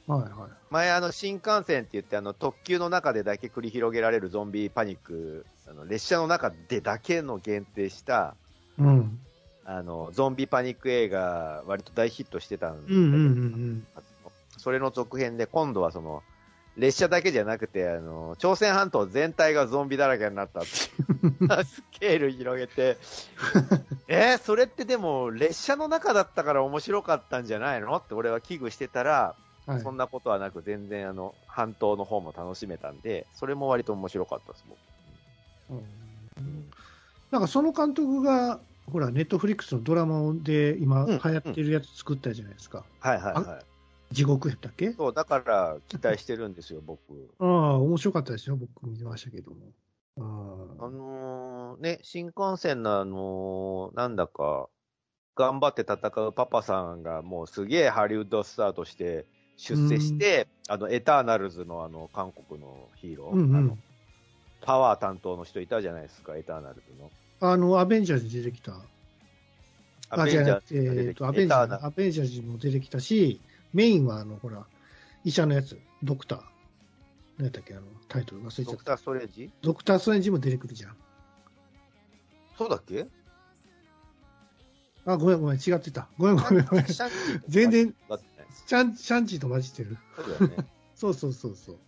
[0.07, 0.15] 画。
[0.15, 0.51] はいはい。
[0.69, 8.37] 前あの新幹線って言ってあの特急の中でだけ繰り広げられるゾンビパニック、あの列車の中でだけの限定した、
[8.79, 9.19] うん。
[9.65, 13.21] あの、ゾンビパニック映画割と大ヒットしてたんだけどうんうんうんう
[13.57, 13.87] ん。
[14.59, 16.23] それの続編で今度はその、
[16.77, 22.99] 列車だけじゃなくて、あの、朝鮮半島全体がゾンビだらけになったっていうスケール広げて、
[24.09, 29.35] えーそれってでも列車の中だったから面白かったんじゃないのって俺は危惧してたら、
[29.67, 34.79] はいそんなことはなく全然あの、半島の方も楽しめたんで、それも割と面白かったです、僕。
[35.71, 36.71] うん
[37.31, 38.61] なんかその監督が、
[38.91, 42.85] ほら、ネットフリックスのドラマで今うん流行ってるやつ作ったじゃないですか。
[43.01, 44.15] はいはいはい。
[44.15, 44.93] 地獄やったっけ？
[44.93, 47.01] そう、だから期待してるんですよ、僕。
[47.41, 48.57] ああ、面白かったですよ。
[48.57, 49.57] 僕見てましたけども。
[50.19, 54.69] ああのーね、新幹線のあのーなんだか、
[55.35, 55.97] 頑張って戦
[56.27, 59.27] うパパさんがもうすげえハリウッドスターとして
[59.59, 63.79] 出世して、あの、エターナルズのあの、韓国のヒーロー、うんうんあの
[64.63, 67.11] パワー担当の人いたじゃないですか、エターナルズの。
[67.41, 68.73] あの、アベンジャーズに出てきた。
[70.17, 73.41] えっと、アベンジャーズ、アベンジャーズも出てきたし、
[73.73, 74.67] メインは、あの、ほら、
[75.25, 76.41] 医者のやつ、ドクター。
[77.39, 78.71] 何やったっけ、あの、タイトル忘れちゃった。
[78.71, 79.51] ドクター・ストレンジ？
[79.63, 80.97] ドクター・ストレンジも出てくるじゃん。
[82.57, 83.07] そうだっけ？
[85.05, 86.09] あ、ごめんごめん、違ってた。
[86.19, 86.87] ごめんごめんごめん。
[87.47, 87.95] 全然。
[88.67, 89.99] シャン、シャンチーと混じってる。
[90.17, 90.67] そうだよね。
[90.97, 91.79] そうそうそうそう。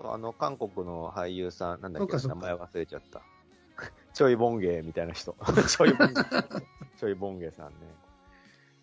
[0.00, 3.22] あの、韓国の俳優さん、なんだっけ、名前忘れちゃった。
[4.14, 5.36] ちょいボンゲーみたいな人。
[5.68, 6.62] ちょいボンゲー。
[6.96, 7.76] ちょいボンゲーさんね。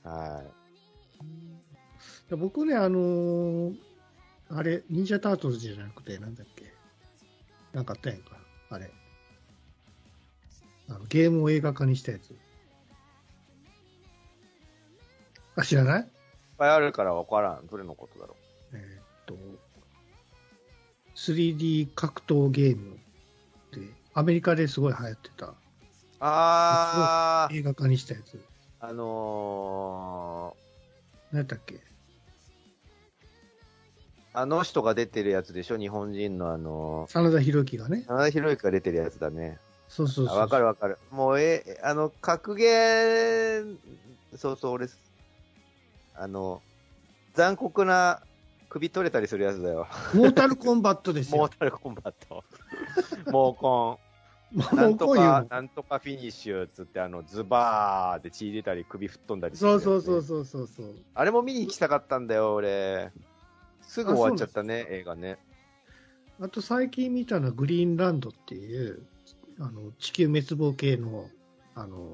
[0.04, 2.30] はい。
[2.30, 3.76] で僕ね、あのー
[4.50, 6.72] あれ、忍者タートルズじゃなくて、なんだっけ。
[7.74, 8.38] なんかあったやんか。
[8.70, 8.92] あれ。
[10.88, 12.36] あのゲームを映画化にしたやつ。
[15.56, 16.02] あ、知らない？
[16.02, 16.08] いっ
[16.58, 17.66] ぱいあるから分からん。
[17.68, 18.36] どれのことだろ
[18.74, 19.36] えーっと、
[21.32, 22.98] 3D 格闘ゲームっ
[23.72, 23.80] て、
[24.14, 25.56] アメリカですごい流行ってたう。
[26.20, 28.40] あー、映画化にしたやつ。
[28.80, 30.56] あの
[31.32, 31.76] 何やったっけ？
[31.76, 31.80] ー、
[34.34, 35.78] あの人が出てるやつでしょ？
[35.78, 38.10] 日本人のあの真田広之がねー、。
[38.10, 39.58] 真田広之が出てるやつだね。
[39.88, 40.36] そうそうそう。
[40.38, 40.98] あわかるわかる。
[41.12, 43.78] もう、え、あの、格ゲー、
[44.36, 44.88] そうそう、俺、
[46.16, 46.62] あの、
[47.34, 48.22] 残酷な
[48.76, 49.88] 首取れたりするやつだよ。
[50.14, 51.38] モータルコンバットですよ。
[51.38, 52.44] モータルコンバット。
[53.32, 54.00] モーコ
[54.54, 54.58] ン。
[54.58, 60.96] もなんとこういうのか、なんとかフィニッシュっつって、あの、ズバーって血出たり首吹っ飛んだりするそうね、そうそうそうそうそう。
[61.14, 63.14] あれも見に行きたかったんだよ、俺。
[63.82, 65.38] すぐ終わっちゃったね、映画ね。
[66.42, 69.06] あと最近見たのはグリーンランドっていう、
[69.58, 71.30] あの、地球滅亡系の、
[71.76, 72.10] あの、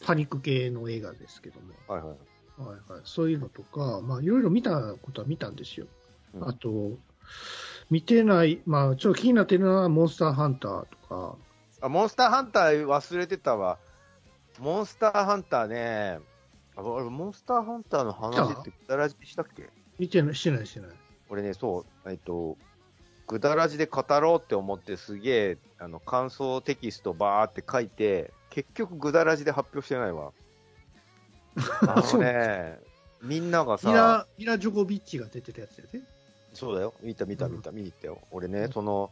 [0.00, 1.74] パニック系の映画ですけども。
[1.88, 2.16] はいはい。
[2.58, 3.00] はいはい。
[3.04, 5.86] そういうのとか、まあいろいろ見たことは見たんですよ。
[6.34, 6.98] うんあと、
[7.90, 11.36] 見てない、まあちょっと気になってるのはモンスターハンターとか、
[11.80, 13.78] あ、モンスターハンター忘れてたわ。
[14.58, 16.18] モンスターハンターね、
[16.76, 19.70] あ俺、モンスターハンターの話ってぐだらじしたっけ？
[19.98, 20.90] 見てない、してない、してない。
[21.28, 22.56] 俺ね、そう、えっと、
[23.26, 30.32] ぐだらじで語ろうって思ってすげえ、あの、感想テキストバーって書いて、結局ぐだらじで発表してないわ。
[31.86, 32.78] あのね、
[33.22, 36.00] みんながさ、ミラ、ミラ・ジョコビッチが出てたやつやで。
[36.52, 36.94] そうだよ。
[37.02, 38.18] 見た見た見た、見に行ったよ。
[38.30, 39.10] 俺ね、その、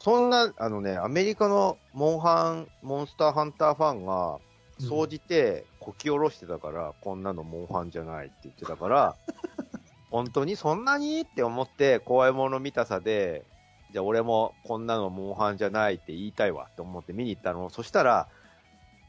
[0.00, 4.38] そんな、あのね、アメリカのモンハン、モンスターハンターファンが、
[4.80, 9.16] 総じてこき下ろしてたから、こんなのモンハンじゃないって言ってたから、
[10.10, 13.44] 本当にそんなにって思って、怖いもの見たさで、
[13.92, 17.68] じゃあ俺もこんなのモンハンじゃないって言いたいわって思って見に行ったの。
[17.70, 18.28] そしたら、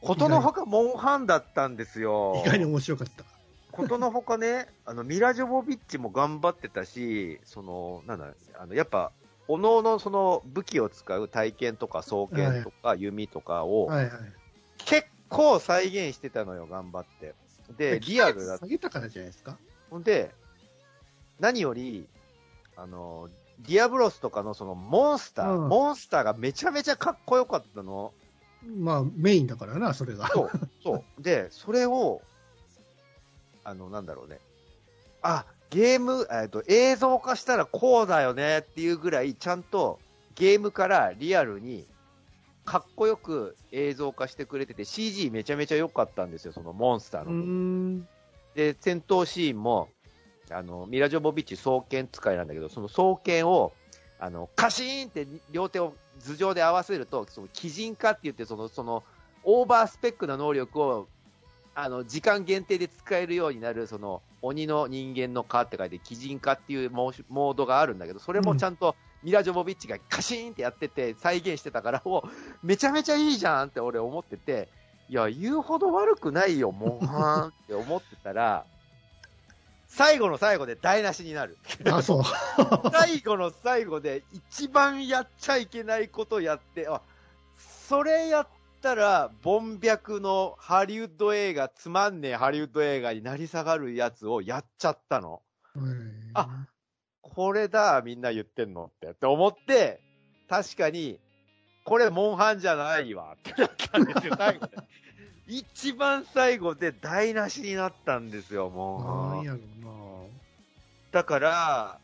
[0.02, 2.42] ことのほかモンハンだったんですよ。
[2.44, 3.24] 意外に面白かった。
[3.70, 9.12] ことのほかね、 あの、ミラ・ジョボビッチも頑張ってたし、その、なんだ、あの、やっぱ、
[9.48, 14.32] おのおのその武器を使う体験とか双剣とか弓とかをはいはい。
[14.78, 17.34] 結構再現してたのよ、頑張って。
[17.76, 19.56] で、リアルだ下げたからじゃないですか？
[19.90, 20.32] ほんで、
[21.40, 22.06] 何より、
[22.76, 23.28] あの、
[23.60, 28.12] ディアブロスとかのそのモンスター、うんモンスターがめちゃめちゃかっこよかったの。
[28.64, 30.28] まあ、メインだからな、それが。
[30.28, 30.50] そう、
[30.82, 31.22] そう。
[31.22, 32.22] で、それを、
[33.64, 34.38] あの、なんだろうね。
[35.22, 39.98] あ、ゲーム、えっと、映像化したらこうだよねっていうぐらい、ちゃんと
[40.34, 41.86] ゲームからリアルに、
[42.64, 47.32] かっこよく映像化してくれてて、CG めちゃめちゃ良かったんですよ、そのモンスターの。
[48.54, 49.88] で、戦闘シーンも、
[50.50, 53.72] あの、ミラ・ジョボビッチ双剣使いなんだけど、その双剣を、
[54.18, 59.02] あの、カシーンって両手を頭上で合わせると、その、鬼人化って言って、その、その、
[59.44, 61.08] オーバースペックな能力を、
[61.74, 72.24] あの、時間限定で使えるようになる、その、鬼の人間の化って書いて、鬼人化っていうモードがあるんだけど、それもちゃんと、ミラ・ジョボビッチがカシーンってやってて、再現してたから、お
[72.62, 74.68] めちゃめちゃいいじゃんって俺思ってて、
[75.08, 78.64] いや、言うほど悪くないよ、モンハンって思ってたら、
[79.94, 81.58] 最後の最後で台無しになる。
[81.90, 82.22] あ、そう。
[82.92, 87.02] 最後の最後で一番やっちゃいけないことやって、あ、
[87.58, 88.48] それやっ
[88.80, 95.42] たら、ボン白のハリウッド映画、つまんねえハリウッド映画になり下がるやつをやっちゃったの。
[96.32, 96.66] あ
[97.20, 100.00] これだ、みんな言ってんのって、って思って、
[100.48, 101.20] 確かに、
[101.84, 104.76] これ、モンハンじゃないわ、ってなったんですよ、最後で。
[105.52, 109.36] 一番最後で台無しになったんですよ、モンハン。
[109.36, 109.52] なんや
[109.84, 110.30] ろ
[111.10, 111.98] だから、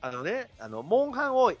[0.00, 1.52] あのね、あの、モンハンを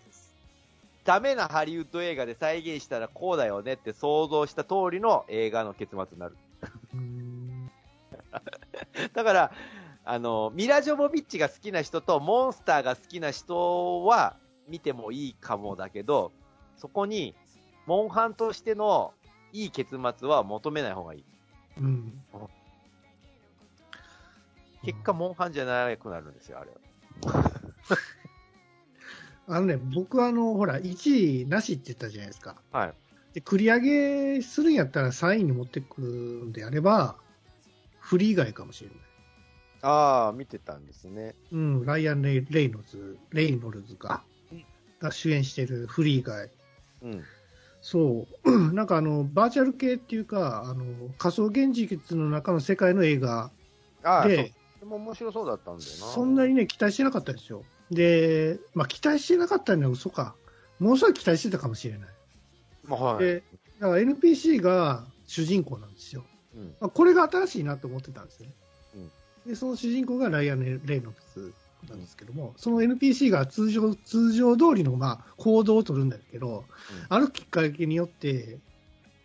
[1.04, 6.38] ダメなハリウッド映画で再現したらこうだよねって想像した通りの映画の結末になる。
[9.12, 9.52] だから、
[10.06, 14.36] あの、ミラ・ジョボビッチが好きな人とモンスターが好きな人は
[14.68, 16.32] 見てもいいかもだけど、
[16.78, 17.34] そこに、
[17.84, 19.12] モンハンとしての
[19.52, 21.24] いい結末は求めない方がいい。
[21.78, 22.22] うん。
[24.84, 26.76] 結果、モンハンじゃなくなるんですよ、あれは。
[29.46, 32.56] あのね、僕はあの、ほら、1位なしって言ったじゃないですか。
[32.70, 32.94] はい。
[33.34, 33.80] で、繰り上
[34.36, 37.16] げするんやったら3位に持ってくんであれば、
[37.98, 38.98] フリー以外かもしれない。
[39.82, 41.34] ああ、見てたんですね。
[41.52, 44.22] うん、ライアン・レイレイノルズ、レイノルズか、
[45.00, 46.50] が主演してるフリー以外。
[47.02, 47.24] うん。
[47.82, 48.72] そう。
[48.74, 50.84] なんかあの、バーチャル系っていうか、あの、
[51.18, 53.50] 仮想現実の中の世界の映画。
[54.24, 55.96] で、でも面白そうだったんだよな。
[56.06, 57.64] そんなにね、期待してなかったですよ。
[57.90, 60.34] で、まあ、期待してなかったのは嘘か。
[60.78, 62.08] もうすごい期待してたかもしれない。
[62.86, 63.24] まあ、はい。
[63.24, 63.42] で、
[63.80, 66.24] だから NPC が主人公なんですよ。
[66.56, 66.74] うん。
[66.80, 68.50] まあ、これが新しいなと思ってたんですね。
[68.94, 69.10] うん
[69.46, 71.52] で、その主人公がライアン・レイノルズ
[71.88, 76.64] なんですけども、その NPC が通常、通常通りの、まあ、行動を取るんだけど、
[77.08, 78.58] あるきっかけによって、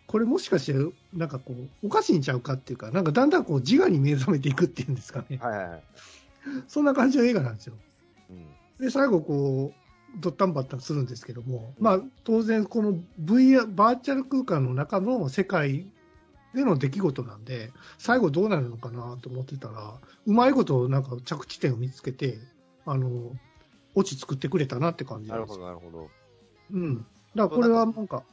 [0.06, 5.38] これもしかして、なんかこう、おかしいんちゃうかっていうか、なんかだんだんこう自我に目覚めていくっていうんですかね。
[5.42, 5.82] はいはいはい。
[6.68, 7.74] そんな感じの映画なんですよ。
[8.30, 8.46] うん。
[8.84, 15.86] で、最後こう、ドッタンバッタンするんですけども、まあ、当然この VR、バーチャル空間の中の世界
[16.56, 19.94] での出来事なんで、最後どうなるのかなと思ってたら、
[20.26, 22.38] うまいことなんか着地点を見つけて、
[22.84, 23.32] あの、
[23.94, 25.56] オチ作ってくれたなって感じなるほ。
[25.56, 26.10] どなるほど。
[26.72, 26.96] うん。
[26.96, 28.24] だからこれはなんか、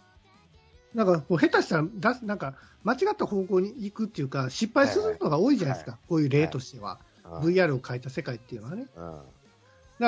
[0.93, 6.89] なんか下手したらだ、なんか間違った方向に行くっていうか、失敗するのが多いじゃないですか、こういう例としては。
[6.89, 8.85] はい VR を変えた世界っていうのはね。
[8.95, 9.21] うん。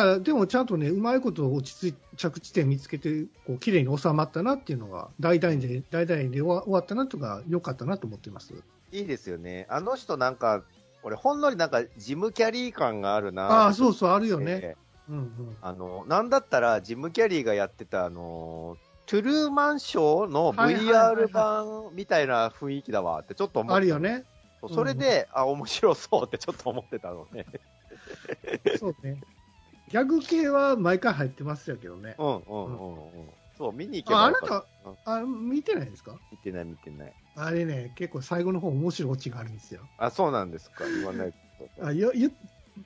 [0.04, 8.54] だでもちゃんとね、うまいこと落ち着い着地点見つけて、こう、綺麗に収まったなっていうのが、大々で、大々で終わ終わったなとか、良かったなと思ってます。
[8.92, 9.68] いいですよね。
[9.70, 10.64] あの人なんか、
[11.04, 13.44] 俺ほんのりなんかジムキャリー感があるな。
[13.44, 14.60] ああ、そうそう、あるよえね。
[14.64, 14.76] え
[15.10, 15.58] うんうん。
[15.62, 23.76] あの、なんだったらジムキャリーがやってたあの、トゥルーマンショーの VR 版みたいな雰囲気だわってちょっと思って。
[23.76, 24.24] あるよね。
[24.68, 27.46] それで、あ、面白そうってちょっと思ってたのね。
[28.80, 29.22] そうね。
[29.88, 32.16] ギャグ系は毎回入ってますよけどね。
[32.18, 33.30] うんうんうんうん。
[33.58, 36.20] そう、見に行けあ、ばよかあなたあ、見てないですか？
[36.32, 37.14] 見てない見てない。
[37.36, 39.82] あれね、結構最後の方面白いオチがあるんですよ。
[39.98, 40.84] あ、そうなんですか？
[40.86, 41.34] 言わない
[41.78, 41.86] と。
[41.86, 42.30] あ、よ、よ、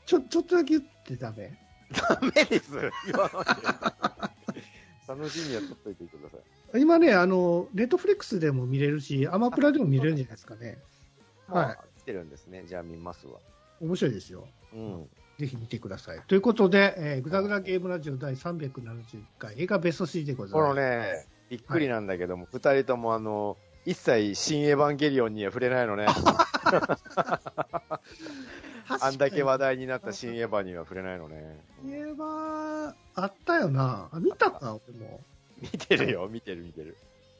[0.05, 1.51] ちょ、ちょっとだけ言ってダメ
[1.91, 2.71] ダメです。
[2.73, 2.81] 言
[3.13, 3.41] わな
[4.51, 4.61] いで。
[5.07, 6.37] 楽しみは取っといてくださ
[6.77, 6.81] い。
[6.81, 10.77] 今ね、あの、ネットフリックスでも見れるし、アマプラでも見れるんじゃないですかね。
[11.47, 11.77] はいあ。
[11.97, 12.63] 来てるんですね。
[12.67, 13.39] じゃあ見ますわ。
[13.81, 14.47] 面白いですよ。
[14.71, 15.09] うん。
[15.39, 16.21] ぜひ見てください。
[16.27, 20.81] ということで、えー、グダグダゲームラジオ第371回映画ベスト3でございこのます。
[20.81, 26.07] ね、びっくりなんだけども、二、人ともあの、一切新エヴァンゲリオンには触れないのね。
[28.89, 31.63] あ んだけ話題になった新エヴァには触れないのね。
[31.85, 34.09] 言えば、あったよな。
[34.11, 35.21] あ見たか、俺も。
[35.61, 36.97] 見てるよ、見てる見てる。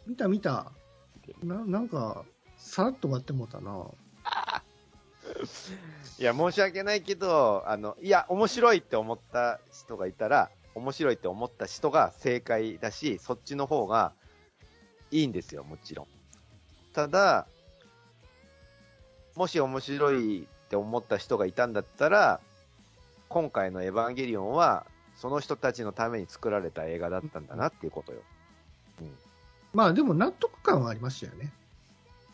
[0.07, 0.71] 見た見た。
[1.43, 2.23] ななんか、
[2.55, 3.85] さらっと終わってもうたな。
[6.19, 14.11] いや、申し訳ないけど、あの、いや、面白いって思った人がいたら、面白いって思った人が正解だし、そっちの方が
[15.11, 16.07] いいんですよ、もちろん。
[16.93, 17.47] ただ、
[19.35, 22.39] もし面白いって思った人がいたんだったら、
[23.29, 24.85] 今回のエヴァンゲリオンは、
[25.15, 28.19] その人たちのために作られた映画だったんだなっていうことよ。
[29.73, 31.51] まあでも納得感はありましたよね。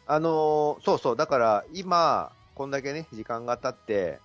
[0.08, 4.20] あのーそうそう、だから今、こんだけね、時間が経って、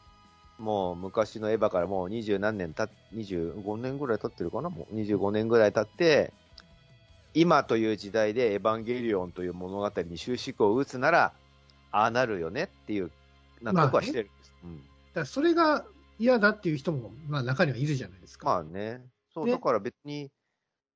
[0.57, 4.71] もう昔のエヴァからもう二十何年たっ、25年ぐらい経ってるかな？
[4.71, 6.33] もう25年ぐらい経って、
[7.35, 11.33] 今という時代でエヴァンゲリオンという物語に終止符を打つなら、
[11.91, 13.11] ああなるよねっていう
[13.63, 14.53] 納得はしてるんです。
[14.63, 14.81] うん。
[15.13, 15.85] だそれが
[16.21, 18.47] 嫌だっていう人も、まあ中にはいるじゃないですか。
[18.47, 19.01] まあね。
[19.35, 20.31] そう、でだから別に、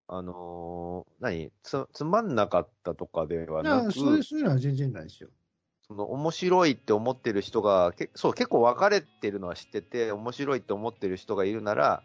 [0.06, 1.50] あのー何？
[1.64, 5.30] つ、つまんなかったとかではいなく、そういうのは全然ないですよ。
[5.88, 12.02] その面白いって思ってる人が、けそう、結構分かれてるのは知ってて、面白いって思ってる人がいるなら、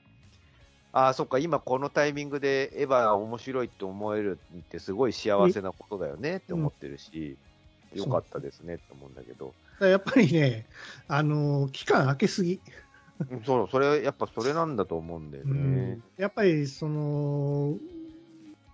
[0.91, 7.49] ああ、そっか、今このタイミングでエヴァが面白いって思えるってすごい幸せなことだよねって思ってるし、うん
[7.93, 10.67] よかったですねって思うんだけど、やっぱりね、
[11.07, 12.59] あの、期間空けすぎ。
[13.31, 15.51] うんそう、それ、やっぱそれなんだと思うんだよね。
[15.51, 17.77] うんやっぱり、その、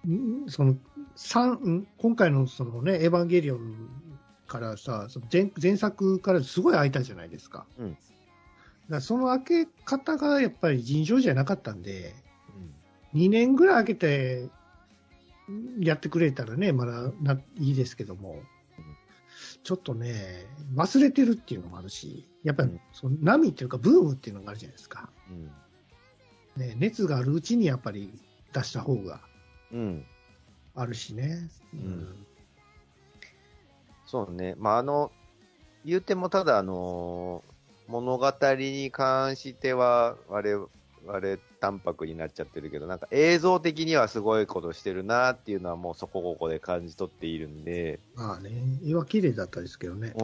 [0.05, 0.75] んその、
[1.15, 3.89] 三ん今回のそのね、エヴァンゲリオン
[4.47, 7.65] からさ、その前前作からすごい空いたじゃないですか。
[7.79, 7.97] うん
[8.85, 12.13] だからその開け方がやっぱり尋常じゃなかったんで、
[13.15, 14.49] 2年ぐらい空けて
[15.79, 18.43] やってくれたらね、まだないいですけども、
[19.63, 25.09] ちょっとね、忘れてるっていうのもあるし、やっぱりうんその波っていうか、ブームっていうのがあるじゃないですか。
[25.31, 25.51] うん。
[26.61, 28.13] ね、熱があるうちにやっぱり
[28.53, 29.21] 出した方が
[29.71, 29.79] うん。
[29.79, 30.05] うん。
[30.75, 31.49] あるしね。
[31.73, 32.25] うん
[34.05, 34.55] そうね。
[34.57, 35.11] まあ、あの、
[35.85, 37.43] 言うてもただ、あの
[37.87, 48.51] 物語に関しては、我々、淡白になっちゃってるけど、なんか映像的にはすごいことしてるなっていうのはもうそこここで感じ取っているんで、まあね、
[48.85, 50.13] 絵は綺麗だったですけどね。
[50.15, 50.23] うん。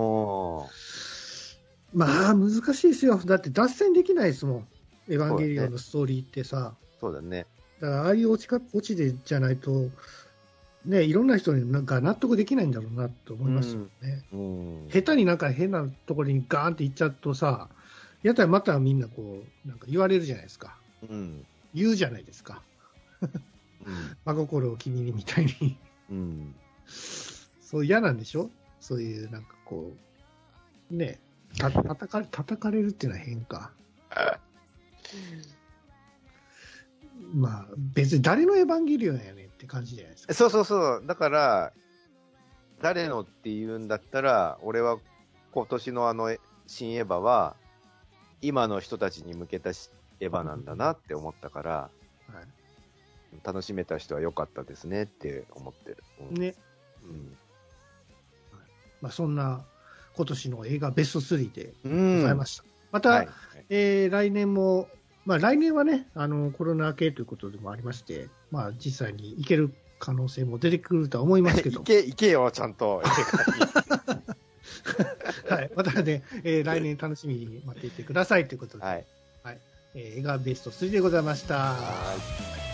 [1.94, 3.18] まあ難しいですよ。
[3.18, 4.68] だって脱線できないですもん。
[5.10, 6.76] エヴァンゲリオンのストーリーってさ。
[7.00, 7.46] そうだね。
[7.80, 9.90] だからああいう落ちか落ちでじゃないと、
[10.86, 14.24] ね、いろんな人になんか納得できないんだろうなと思いますよね。
[14.34, 14.90] うん。
[14.90, 17.70] 下手になんか変なところにガーンって行っちゃうとさ、
[18.24, 20.76] やったらまたみんなこう、なんか言われるじゃないですか。
[21.08, 21.46] うん。
[21.74, 22.62] 言うじゃないですか。
[23.22, 23.30] うん。
[24.26, 25.78] 真心を君にみたいに。
[26.10, 26.56] うん。
[26.88, 28.50] そう嫌なんでしょ？
[28.80, 29.94] そういうなんかこ
[30.92, 31.20] う、ね、
[31.58, 33.72] た叩かれ、叩かれるっていうのは変か。
[37.34, 40.34] まあ、別に誰のエヴァンゲリオンやねんって感じじゃないですか。
[40.34, 41.04] そうそうそう。
[41.06, 41.74] だから、
[42.82, 44.98] 誰のって言うんだったら、俺は
[45.52, 46.36] 今年のあの
[46.66, 47.56] 新エヴァは、
[48.42, 52.48] 今の人たちに向けたしエヴァなんだなって思ったから、はい
[53.46, 56.04] 楽しめた人は良かったですねって思ってる。
[56.32, 56.54] うんね。
[57.02, 57.38] うん
[59.02, 59.64] まあ、そんな
[60.18, 62.22] 今年の映画ベスト3でうごん。
[62.24, 62.64] ざいました。
[62.92, 63.30] また、はい。
[63.70, 64.90] えー来年も、
[65.26, 73.04] まあ来年はね、あの、コロナ明けということでもありまして、まあ実際に行ける可能性も出てくるとは思いますけど 行、け、行けよ、ちゃんと。
[75.48, 75.72] はい。
[75.76, 79.06] またね、えー来年楽しみに待っていてくださいということで、はい。
[79.94, 81.56] えー映画ベスト3でございました。
[81.56, 82.16] は
[82.68, 82.71] い